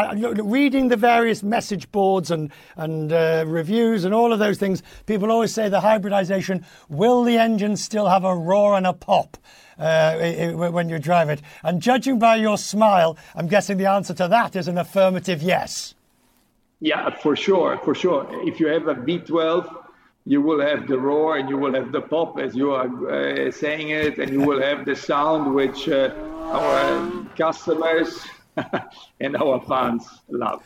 [0.48, 5.32] reading the various message boards and and uh, reviews and all of those things, people
[5.32, 9.38] always say the hybridization will the engine still have a roar and a pop
[9.76, 11.42] uh, when you drive it?
[11.64, 15.96] And judging by your smile, I'm guessing the answer to that is an affirmative yes.
[16.78, 18.28] Yeah, for sure, for sure.
[18.46, 19.83] If you have a V12
[20.26, 23.50] you will have the roar and you will have the pop as you are uh,
[23.50, 26.10] saying it, and you will have the sound which uh,
[26.44, 28.24] our customers
[29.20, 30.62] and our fans love.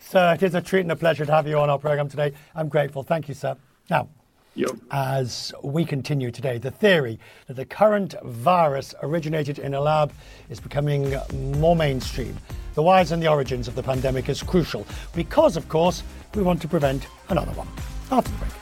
[0.00, 2.32] Sir, it is a treat and a pleasure to have you on our program today.
[2.54, 3.02] I'm grateful.
[3.02, 3.56] Thank you, sir.
[3.90, 4.08] Now,
[4.54, 4.70] Yep.
[4.90, 10.14] As we continue today, the theory that the current virus originated in a lab
[10.48, 11.14] is becoming
[11.58, 12.34] more mainstream.
[12.72, 16.02] The whys and the origins of the pandemic is crucial because, of course,
[16.34, 17.68] we want to prevent another one
[18.10, 18.52] after the break.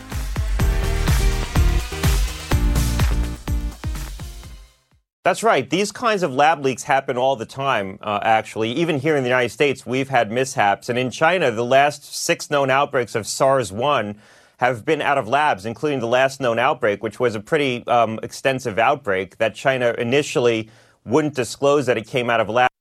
[5.25, 5.69] That's right.
[5.71, 8.73] These kinds of lab leaks happen all the time, uh, actually.
[8.73, 10.91] Even here in the United States, we've had mishaps.
[10.91, 14.17] And in China, the last six known outbreaks of SARS 1
[14.59, 18.21] have been out of labs, including the last known outbreak, which was a pretty um,
[18.23, 20.69] extensive outbreak that China initially
[21.07, 22.74] wouldn't disclose that it came out of labs.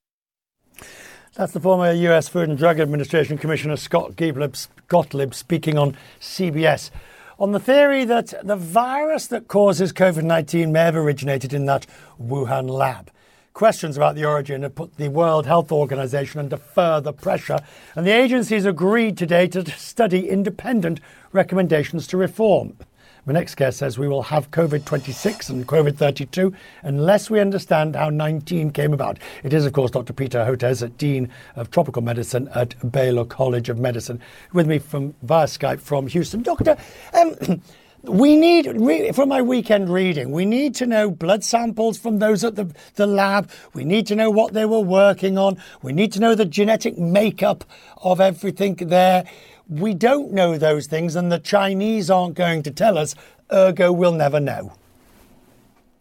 [1.35, 6.91] That's the former US Food and Drug Administration Commissioner Scott Gottlieb speaking on CBS
[7.39, 11.87] on the theory that the virus that causes COVID 19 may have originated in that
[12.21, 13.09] Wuhan lab.
[13.53, 17.61] Questions about the origin have put the World Health Organization under further pressure,
[17.95, 20.99] and the agencies agreed today to study independent
[21.31, 22.77] recommendations to reform.
[23.25, 27.95] My next guest says we will have COVID 26 and COVID 32 unless we understand
[27.95, 29.17] how 19 came about.
[29.43, 30.11] It is, of course, Dr.
[30.11, 34.19] Peter Hotez, Dean of Tropical Medicine at Baylor College of Medicine,
[34.51, 36.43] with me from via Skype from Houston.
[36.43, 36.75] Doctor,
[37.13, 37.61] um,
[38.03, 42.57] we need, from my weekend reading, we need to know blood samples from those at
[42.57, 43.49] the, the lab.
[43.73, 45.57] We need to know what they were working on.
[45.81, 47.63] We need to know the genetic makeup
[48.01, 49.23] of everything there.
[49.69, 53.15] We don't know those things, and the Chinese aren't going to tell us,
[53.51, 54.73] ergo, we'll never know.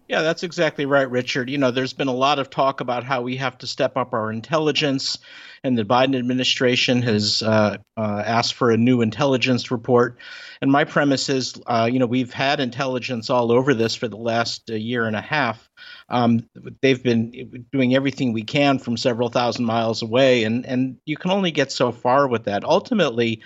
[0.09, 1.49] Yeah, that's exactly right, Richard.
[1.49, 4.13] You know, there's been a lot of talk about how we have to step up
[4.13, 5.17] our intelligence,
[5.65, 10.19] and the Biden administration has uh, uh, asked for a new intelligence report.
[10.61, 14.19] And my premise is, uh, you know, we've had intelligence all over this for the
[14.19, 15.67] last uh, year and a half.
[16.13, 16.47] Um,
[16.83, 21.31] they've been doing everything we can from several thousand miles away, and and you can
[21.31, 22.65] only get so far with that.
[22.65, 23.41] Ultimately,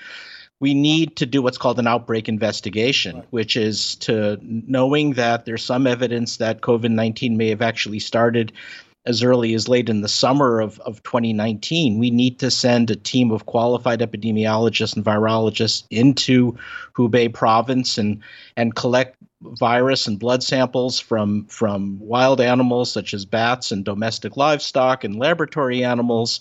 [0.58, 3.26] we need to do what's called an outbreak investigation, right.
[3.30, 8.52] which is to knowing that there's some evidence that COVID 19 may have actually started
[9.06, 11.98] as early as late in the summer of, of 2019.
[11.98, 16.58] We need to send a team of qualified epidemiologists and virologists into
[16.94, 18.20] Hubei province and,
[18.56, 24.36] and collect virus and blood samples from from wild animals such as bats and domestic
[24.36, 26.40] livestock and laboratory animals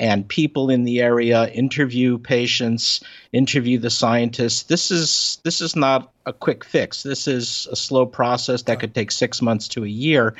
[0.00, 3.00] and people in the area interview patients
[3.32, 4.64] interview the scientists.
[4.64, 7.04] This is this is not a quick fix.
[7.04, 10.34] This is a slow process that could take 6 months to a year.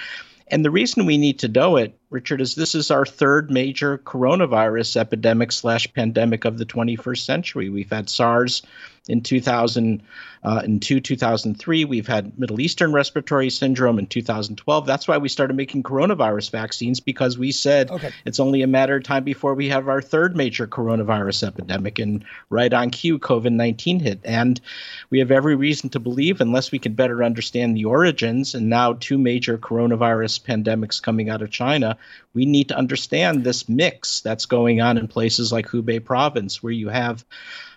[0.48, 3.98] And the reason we need to know it Richard, is this is our third major
[3.98, 7.68] coronavirus epidemic slash pandemic of the 21st century.
[7.70, 8.62] We've had SARS
[9.08, 10.02] in 2000
[10.44, 11.84] uh, in 2003.
[11.84, 14.86] We've had Middle Eastern respiratory syndrome in 2012.
[14.86, 18.10] That's why we started making coronavirus vaccines because we said okay.
[18.24, 21.98] it's only a matter of time before we have our third major coronavirus epidemic.
[21.98, 24.20] And right on cue, COVID 19 hit.
[24.24, 24.60] And
[25.10, 28.94] we have every reason to believe, unless we can better understand the origins, and now
[28.94, 31.96] two major coronavirus pandemics coming out of China,
[32.34, 36.72] we need to understand this mix that's going on in places like Hubei province, where
[36.72, 37.24] you have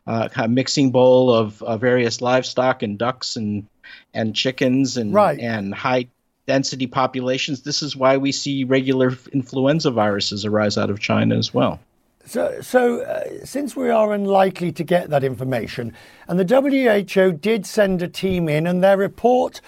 [0.08, 3.68] uh, kind of mixing bowl of uh, various livestock and ducks and
[4.14, 5.40] and chickens and right.
[5.40, 6.08] and high
[6.48, 7.64] density populations.
[7.64, 11.80] This is why we see regular influenza viruses arise out of China as well.
[12.28, 15.94] So, so uh, since we are unlikely to get that information,
[16.28, 19.62] and the WHO did send a team in, and their report,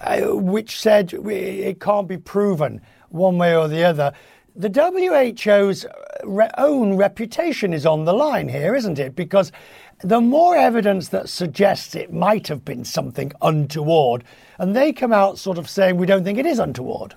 [0.00, 2.80] uh, which said it can't be proven
[3.12, 4.12] one way or the other,
[4.54, 5.86] the WHO's
[6.24, 9.16] re- own reputation is on the line here, isn't it?
[9.16, 9.52] Because
[10.00, 14.24] the more evidence that suggests it might have been something untoward,
[14.58, 17.14] and they come out sort of saying we don't think it is untoward.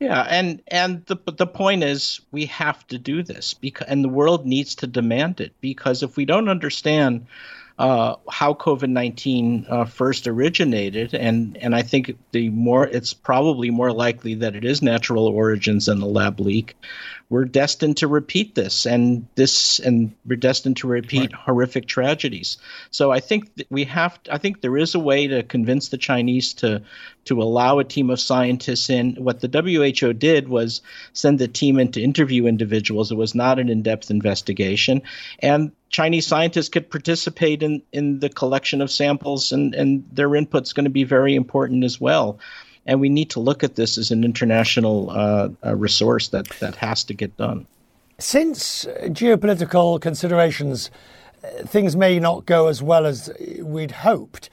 [0.00, 4.08] Yeah, and and the the point is we have to do this because and the
[4.08, 7.26] world needs to demand it because if we don't understand
[7.78, 13.70] uh, how COVID nineteen uh, first originated, and and I think the more it's probably
[13.70, 16.76] more likely that it is natural origins than a lab leak.
[17.32, 21.32] We're destined to repeat this, and this, and we're destined to repeat right.
[21.32, 22.58] horrific tragedies.
[22.90, 24.18] So I think we have.
[24.30, 26.82] I think there is a way to convince the Chinese to
[27.24, 29.14] to allow a team of scientists in.
[29.14, 30.82] What the WHO did was
[31.14, 33.10] send the team in to interview individuals.
[33.10, 35.00] It was not an in depth investigation,
[35.38, 40.74] and Chinese scientists could participate in, in the collection of samples, and, and their input's
[40.74, 42.38] going to be very important as well.
[42.86, 47.04] And we need to look at this as an international uh, resource that, that has
[47.04, 47.66] to get done.
[48.18, 50.90] Since geopolitical considerations,
[51.44, 53.30] uh, things may not go as well as
[53.60, 54.50] we'd hoped,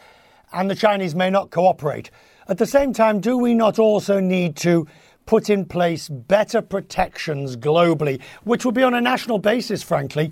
[0.54, 2.10] and the Chinese may not cooperate.
[2.48, 4.88] At the same time, do we not also need to
[5.28, 10.32] put in place better protections globally, which will be on a national basis, frankly,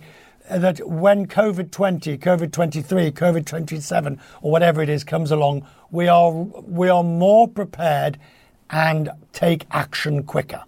[0.49, 6.07] that when COVID 20, COVID 23, COVID 27, or whatever it is comes along, we
[6.07, 8.17] are, we are more prepared
[8.69, 10.63] and take action quicker.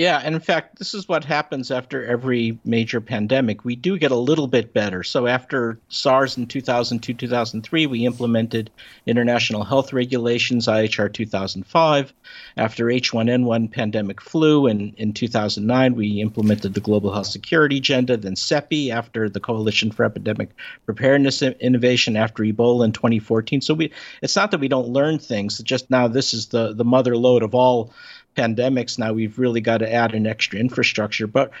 [0.00, 3.66] Yeah, and in fact, this is what happens after every major pandemic.
[3.66, 5.02] We do get a little bit better.
[5.02, 8.70] So after SARS in 2002 2003, we implemented
[9.04, 12.14] international health regulations, IHR 2005.
[12.56, 18.36] After H1N1 pandemic flu in, in 2009, we implemented the Global Health Security Agenda, then
[18.36, 20.48] CEPI after the Coalition for Epidemic
[20.86, 23.60] Preparedness Innovation after Ebola in 2014.
[23.60, 23.92] So we
[24.22, 27.42] it's not that we don't learn things, just now this is the, the mother lode
[27.42, 27.92] of all
[28.36, 31.26] pandemics now we've really got to add an extra infrastructure.
[31.26, 31.52] But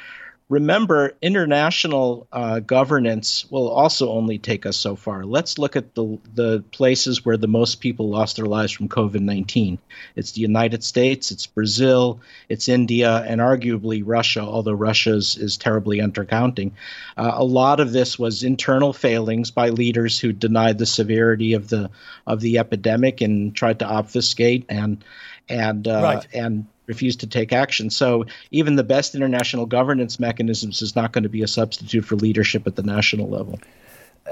[0.50, 5.24] remember international uh, governance will also only take us so far.
[5.24, 9.78] Let's look at the the places where the most people lost their lives from covid-19
[10.16, 15.56] it's the united states it's brazil it's india and arguably russia although russia is, is
[15.56, 16.72] terribly undercounting.
[17.16, 21.68] Uh, a lot of this was internal failings by leaders who denied the severity of
[21.68, 21.88] the
[22.26, 25.04] of the epidemic and tried to obfuscate and
[25.50, 26.26] and uh, right.
[26.32, 27.88] and refuse to take action.
[27.90, 32.16] So even the best international governance mechanisms is not going to be a substitute for
[32.16, 33.60] leadership at the national level.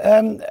[0.01, 0.41] Um,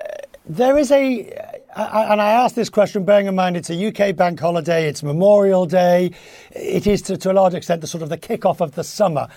[0.46, 1.30] there is a,
[1.76, 5.66] and I ask this question bearing in mind it's a UK bank holiday, it's Memorial
[5.66, 6.12] Day,
[6.52, 9.28] it is to, to a large extent the sort of the kick-off of the summer.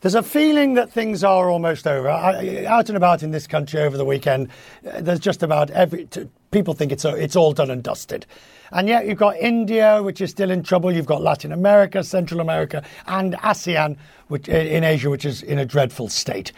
[0.00, 2.08] There's a feeling that things are almost over.
[2.10, 4.48] I, out and about in this country over the weekend,
[4.82, 6.08] there's just about every
[6.50, 8.26] people think it's it's all done and dusted.
[8.72, 10.92] And yet you've got India, which is still in trouble.
[10.92, 13.96] You've got Latin America, Central America, and ASEAN,
[14.28, 16.52] which, in Asia, which is in a dreadful state.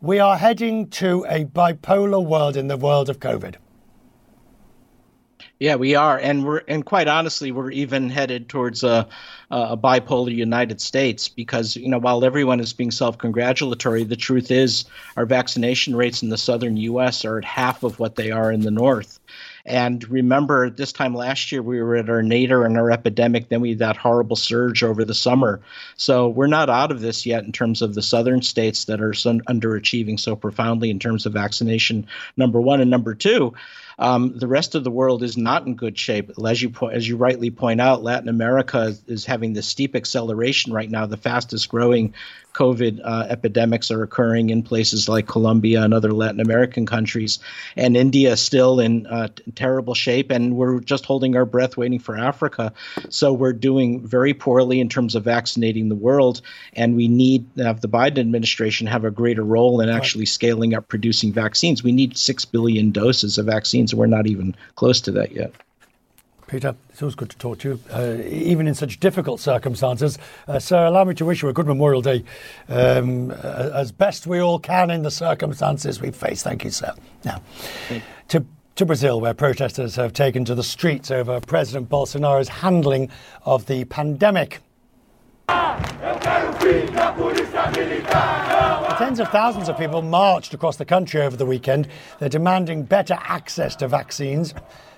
[0.00, 3.56] We are heading to a bipolar world in the world of COVID.
[5.60, 9.08] Yeah, we are, and we're and quite honestly, we're even headed towards a,
[9.50, 14.84] a bipolar United States because you know while everyone is being self-congratulatory, the truth is
[15.16, 17.24] our vaccination rates in the southern U.S.
[17.24, 19.20] are at half of what they are in the north.
[19.66, 23.48] And remember, this time last year, we were at our nadir and our epidemic.
[23.48, 25.60] Then we had that horrible surge over the summer.
[25.96, 29.12] So we're not out of this yet in terms of the southern states that are
[29.12, 32.06] underachieving so profoundly in terms of vaccination,
[32.36, 32.82] number one.
[32.82, 33.54] And number two,
[33.98, 36.30] um, the rest of the world is not in good shape.
[36.44, 39.94] As you, po- as you rightly point out, Latin America is, is having this steep
[39.94, 42.14] acceleration right now, the fastest growing
[42.54, 47.38] COVID uh, epidemics are occurring in places like Colombia and other Latin American countries,
[47.76, 51.98] and India is still in uh, terrible shape, and we're just holding our breath waiting
[51.98, 52.72] for Africa.
[53.08, 56.40] So we're doing very poorly in terms of vaccinating the world,
[56.74, 60.74] and we need to have the Biden administration have a greater role in actually scaling
[60.74, 61.82] up producing vaccines.
[61.82, 63.48] We need six billion doses of
[63.84, 65.52] vaccines, and we're not even close to that yet.
[66.46, 70.18] Peter, it's always good to talk to you, uh, even in such difficult circumstances.
[70.46, 72.22] Uh, so, allow me to wish you a good Memorial Day
[72.68, 76.42] um, as best we all can in the circumstances we face.
[76.42, 76.92] Thank you, sir.
[77.24, 77.40] Now,
[78.28, 78.44] to
[78.76, 83.08] to Brazil, where protesters have taken to the streets over President Bolsonaro's handling
[83.44, 84.60] of the pandemic.
[88.98, 91.88] Tens of thousands of people marched across the country over the weekend.
[92.20, 94.54] They're demanding better access to vaccines.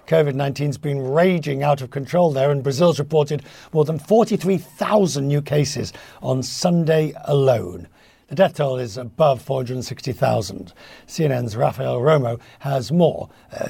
[0.06, 3.42] COVID 19 has been raging out of control there, and Brazil's reported
[3.72, 7.88] more than 43,000 new cases on Sunday alone.
[8.28, 10.74] The death toll is above 460,000.
[11.06, 13.68] CNN's Rafael Romo has more uh,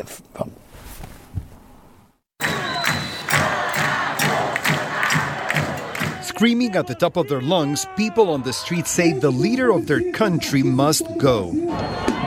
[6.37, 9.87] Screaming at the top of their lungs, people on the street say the leader of
[9.87, 11.51] their country must go.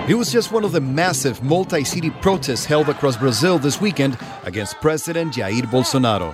[0.08, 4.18] It was just one of the massive multi city protests held across Brazil this weekend
[4.46, 6.34] against President Jair Bolsonaro.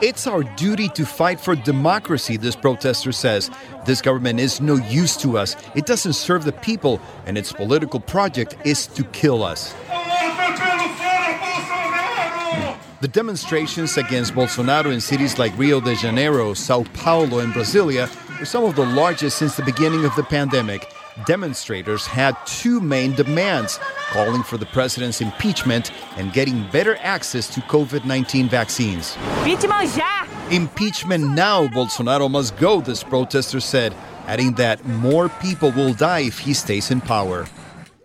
[0.00, 3.50] It's our duty to fight for democracy, this protester says.
[3.84, 5.56] This government is no use to us.
[5.74, 9.74] It doesn't serve the people, and its political project is to kill us.
[13.02, 18.46] The demonstrations against Bolsonaro in cities like Rio de Janeiro, Sao Paulo, and Brasilia were
[18.46, 20.88] some of the largest since the beginning of the pandemic.
[21.26, 23.80] Demonstrators had two main demands
[24.10, 29.16] calling for the president's impeachment and getting better access to COVID 19 vaccines.
[30.52, 33.96] Impeachment now, Bolsonaro must go, this protester said,
[34.28, 37.48] adding that more people will die if he stays in power.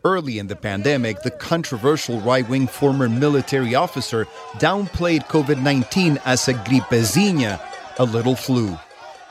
[0.08, 6.48] Early in the pandemic, the controversial right wing former military officer downplayed COVID 19 as
[6.48, 7.60] a gripezinha,
[8.00, 8.78] a little flu.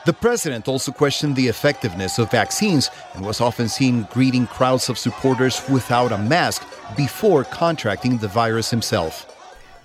[0.05, 4.99] The president also questioned the effectiveness of vaccines and was often seen greeting crowds of
[4.99, 6.61] supporters without a mask
[6.95, 9.36] before contracting the virus himself.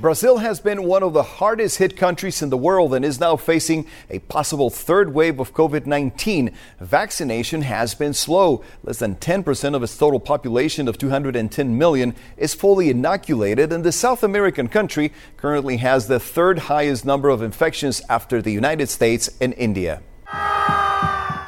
[0.03, 3.37] Brazil has been one of the hardest hit countries in the world and is now
[3.37, 6.51] facing a possible third wave of COVID 19.
[6.81, 8.65] Vaccination has been slow.
[8.83, 13.93] Less than 10% of its total population of 210 million is fully inoculated, and the
[13.93, 19.31] South American country currently has the third highest number of infections after the United States
[19.41, 20.03] and India.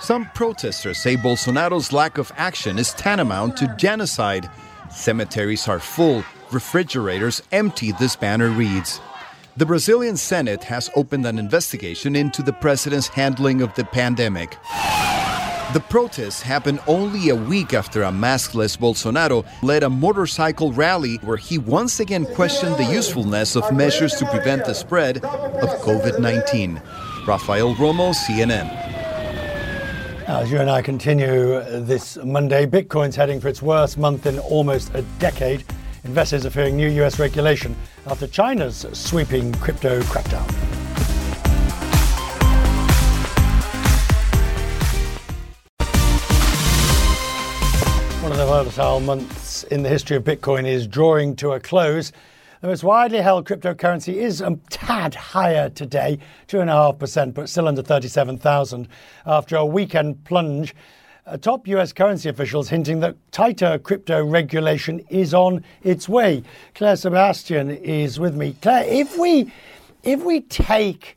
[0.00, 4.48] Some protesters say Bolsonaro's lack of action is tantamount to genocide.
[4.92, 6.22] Cemeteries are full,
[6.52, 9.00] refrigerators empty, this banner reads.
[9.56, 14.56] The Brazilian Senate has opened an investigation into the president's handling of the pandemic.
[15.72, 21.36] The protests happened only a week after a maskless Bolsonaro led a motorcycle rally where
[21.36, 26.80] he once again questioned the usefulness of measures to prevent the spread of COVID 19.
[27.26, 28.70] Rafael Romo, CNN.
[30.26, 34.94] As you and I continue this Monday, Bitcoin's heading for its worst month in almost
[34.94, 35.64] a decade.
[36.04, 37.74] Investors are fearing new US regulation
[38.06, 40.44] after China's sweeping crypto crackdown.
[48.22, 52.12] One of the volatile months in the history of Bitcoin is drawing to a close.
[52.60, 58.88] The most widely held cryptocurrency is a tad higher today, 2.5%, but still under 37,000
[59.24, 60.74] after a weekend plunge.
[61.26, 66.42] Uh, top US currency officials hinting that tighter crypto regulation is on its way.
[66.74, 68.54] Clare Sebastian is with me.
[68.60, 69.50] Clare, if we
[70.02, 71.16] if we take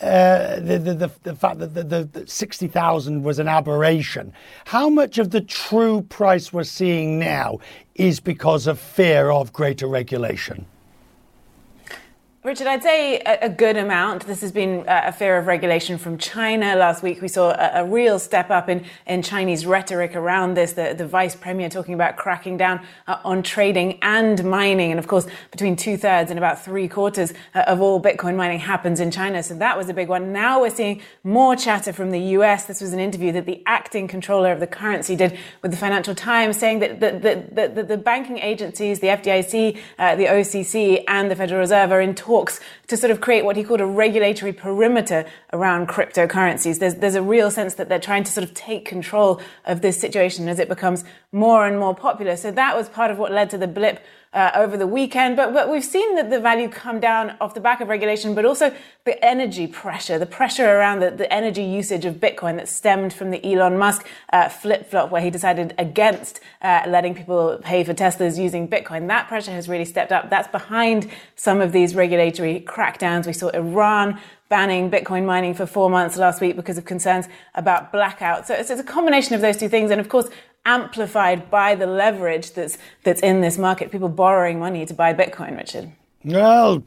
[0.00, 4.32] uh, the, the, the, the, fact that the, the 60,000 was an aberration.
[4.66, 7.58] How much of the true price we're seeing now
[7.96, 10.66] is because of fear of greater regulation?
[12.44, 14.24] Richard, I'd say a, good amount.
[14.24, 16.76] This has been a fear of regulation from China.
[16.76, 20.74] Last week, we saw a, a real step up in, in Chinese rhetoric around this.
[20.74, 24.92] The, the vice premier talking about cracking down uh, on trading and mining.
[24.92, 28.60] And of course, between two thirds and about three quarters uh, of all Bitcoin mining
[28.60, 29.42] happens in China.
[29.42, 30.32] So that was a big one.
[30.32, 32.66] Now we're seeing more chatter from the US.
[32.66, 36.14] This was an interview that the acting comptroller of the currency did with the Financial
[36.14, 37.10] Times saying that the,
[37.52, 42.00] the, the, the banking agencies, the FDIC, uh, the OCC, and the Federal Reserve are
[42.00, 45.24] in talks to sort of create what he called a regulatory perimeter
[45.54, 46.78] around cryptocurrencies.
[46.78, 49.98] There's, there's a real sense that they're trying to sort of take control of this
[49.98, 52.36] situation as it becomes more and more popular.
[52.36, 55.36] So that was part of what led to the blip uh, over the weekend.
[55.36, 58.44] But, but we've seen that the value come down off the back of regulation, but
[58.44, 58.74] also
[59.04, 63.30] the energy pressure, the pressure around the, the energy usage of Bitcoin that stemmed from
[63.30, 67.94] the Elon Musk uh, flip flop, where he decided against uh, letting people pay for
[67.94, 69.08] Teslas using Bitcoin.
[69.08, 70.30] That pressure has really stepped up.
[70.30, 73.26] That's behind some of these regulatory crackdowns.
[73.26, 77.92] We saw Iran banning Bitcoin mining for four months last week because of concerns about
[77.92, 78.46] blackouts.
[78.46, 79.90] So it's, it's, a combination of those two things.
[79.90, 80.28] And of course,
[80.68, 83.90] amplified by the leverage that's that's in this market.
[83.90, 85.90] People borrowing money to buy Bitcoin, Richard.
[86.24, 86.84] Well,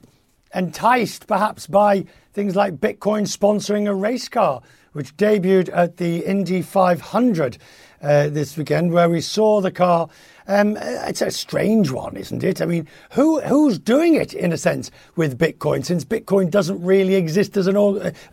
[0.53, 4.61] enticed perhaps by things like Bitcoin sponsoring a race car,
[4.93, 7.57] which debuted at the Indy 500
[8.01, 10.09] uh, this weekend, where we saw the car.
[10.47, 12.61] Um, it's a strange one, isn't it?
[12.61, 17.15] I mean, who who's doing it in a sense with Bitcoin, since Bitcoin doesn't really
[17.15, 17.77] exist as an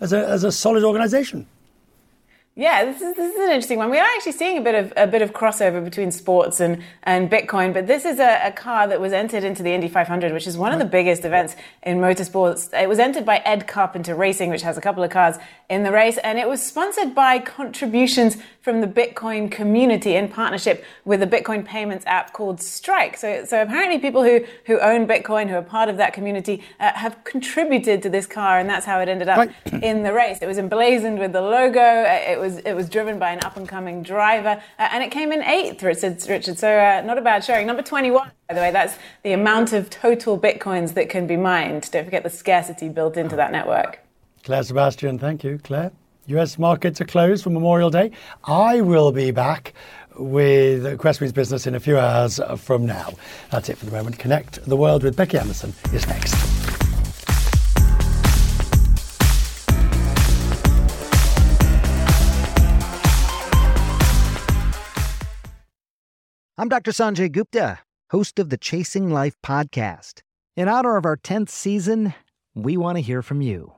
[0.01, 1.47] as a as a solid organization?
[2.59, 3.89] Yeah, this is this is an interesting one.
[3.89, 7.31] We are actually seeing a bit of a bit of crossover between sports and, and
[7.31, 10.49] Bitcoin, but this is a, a car that was entered into the Indy 500, which
[10.49, 11.55] is one of the biggest events
[11.85, 12.69] in motorsports.
[12.75, 15.37] It was entered by Ed Carpenter Racing, which has a couple of cars
[15.71, 18.39] in the race, and it was sponsored by contributions
[18.69, 23.17] from the Bitcoin community in partnership with a Bitcoin payments app called Strike.
[23.17, 26.91] So, so apparently, people who who own Bitcoin, who are part of that community, uh,
[26.95, 29.83] have contributed to this car, and that's how it ended up right.
[29.91, 30.39] in the race.
[30.43, 32.05] It was emblazoned with the logo.
[32.33, 35.11] It was was it was driven by an up and coming driver, uh, and it
[35.11, 35.83] came in eighth.
[35.83, 36.59] Richard, Richard.
[36.59, 37.67] So uh, not a bad showing.
[37.67, 38.71] Number twenty one, by the way.
[38.71, 41.91] That's the amount of total bitcoins that can be mined.
[41.91, 44.01] Don't forget the scarcity built into that network.
[44.45, 45.93] Clare Sebastian, thank you, Clare.
[46.29, 46.59] U.S.
[46.59, 48.11] markets are closed for Memorial Day.
[48.45, 49.73] I will be back
[50.19, 53.15] with Quest Means Business in a few hours from now.
[53.51, 54.19] That's it for the moment.
[54.19, 56.35] Connect the world with Becky Anderson is next.
[66.59, 66.91] I'm Dr.
[66.91, 67.79] Sanjay Gupta,
[68.11, 70.21] host of the Chasing Life podcast.
[70.59, 72.13] In honor of our 10th season,
[72.55, 73.78] we want to hear from you.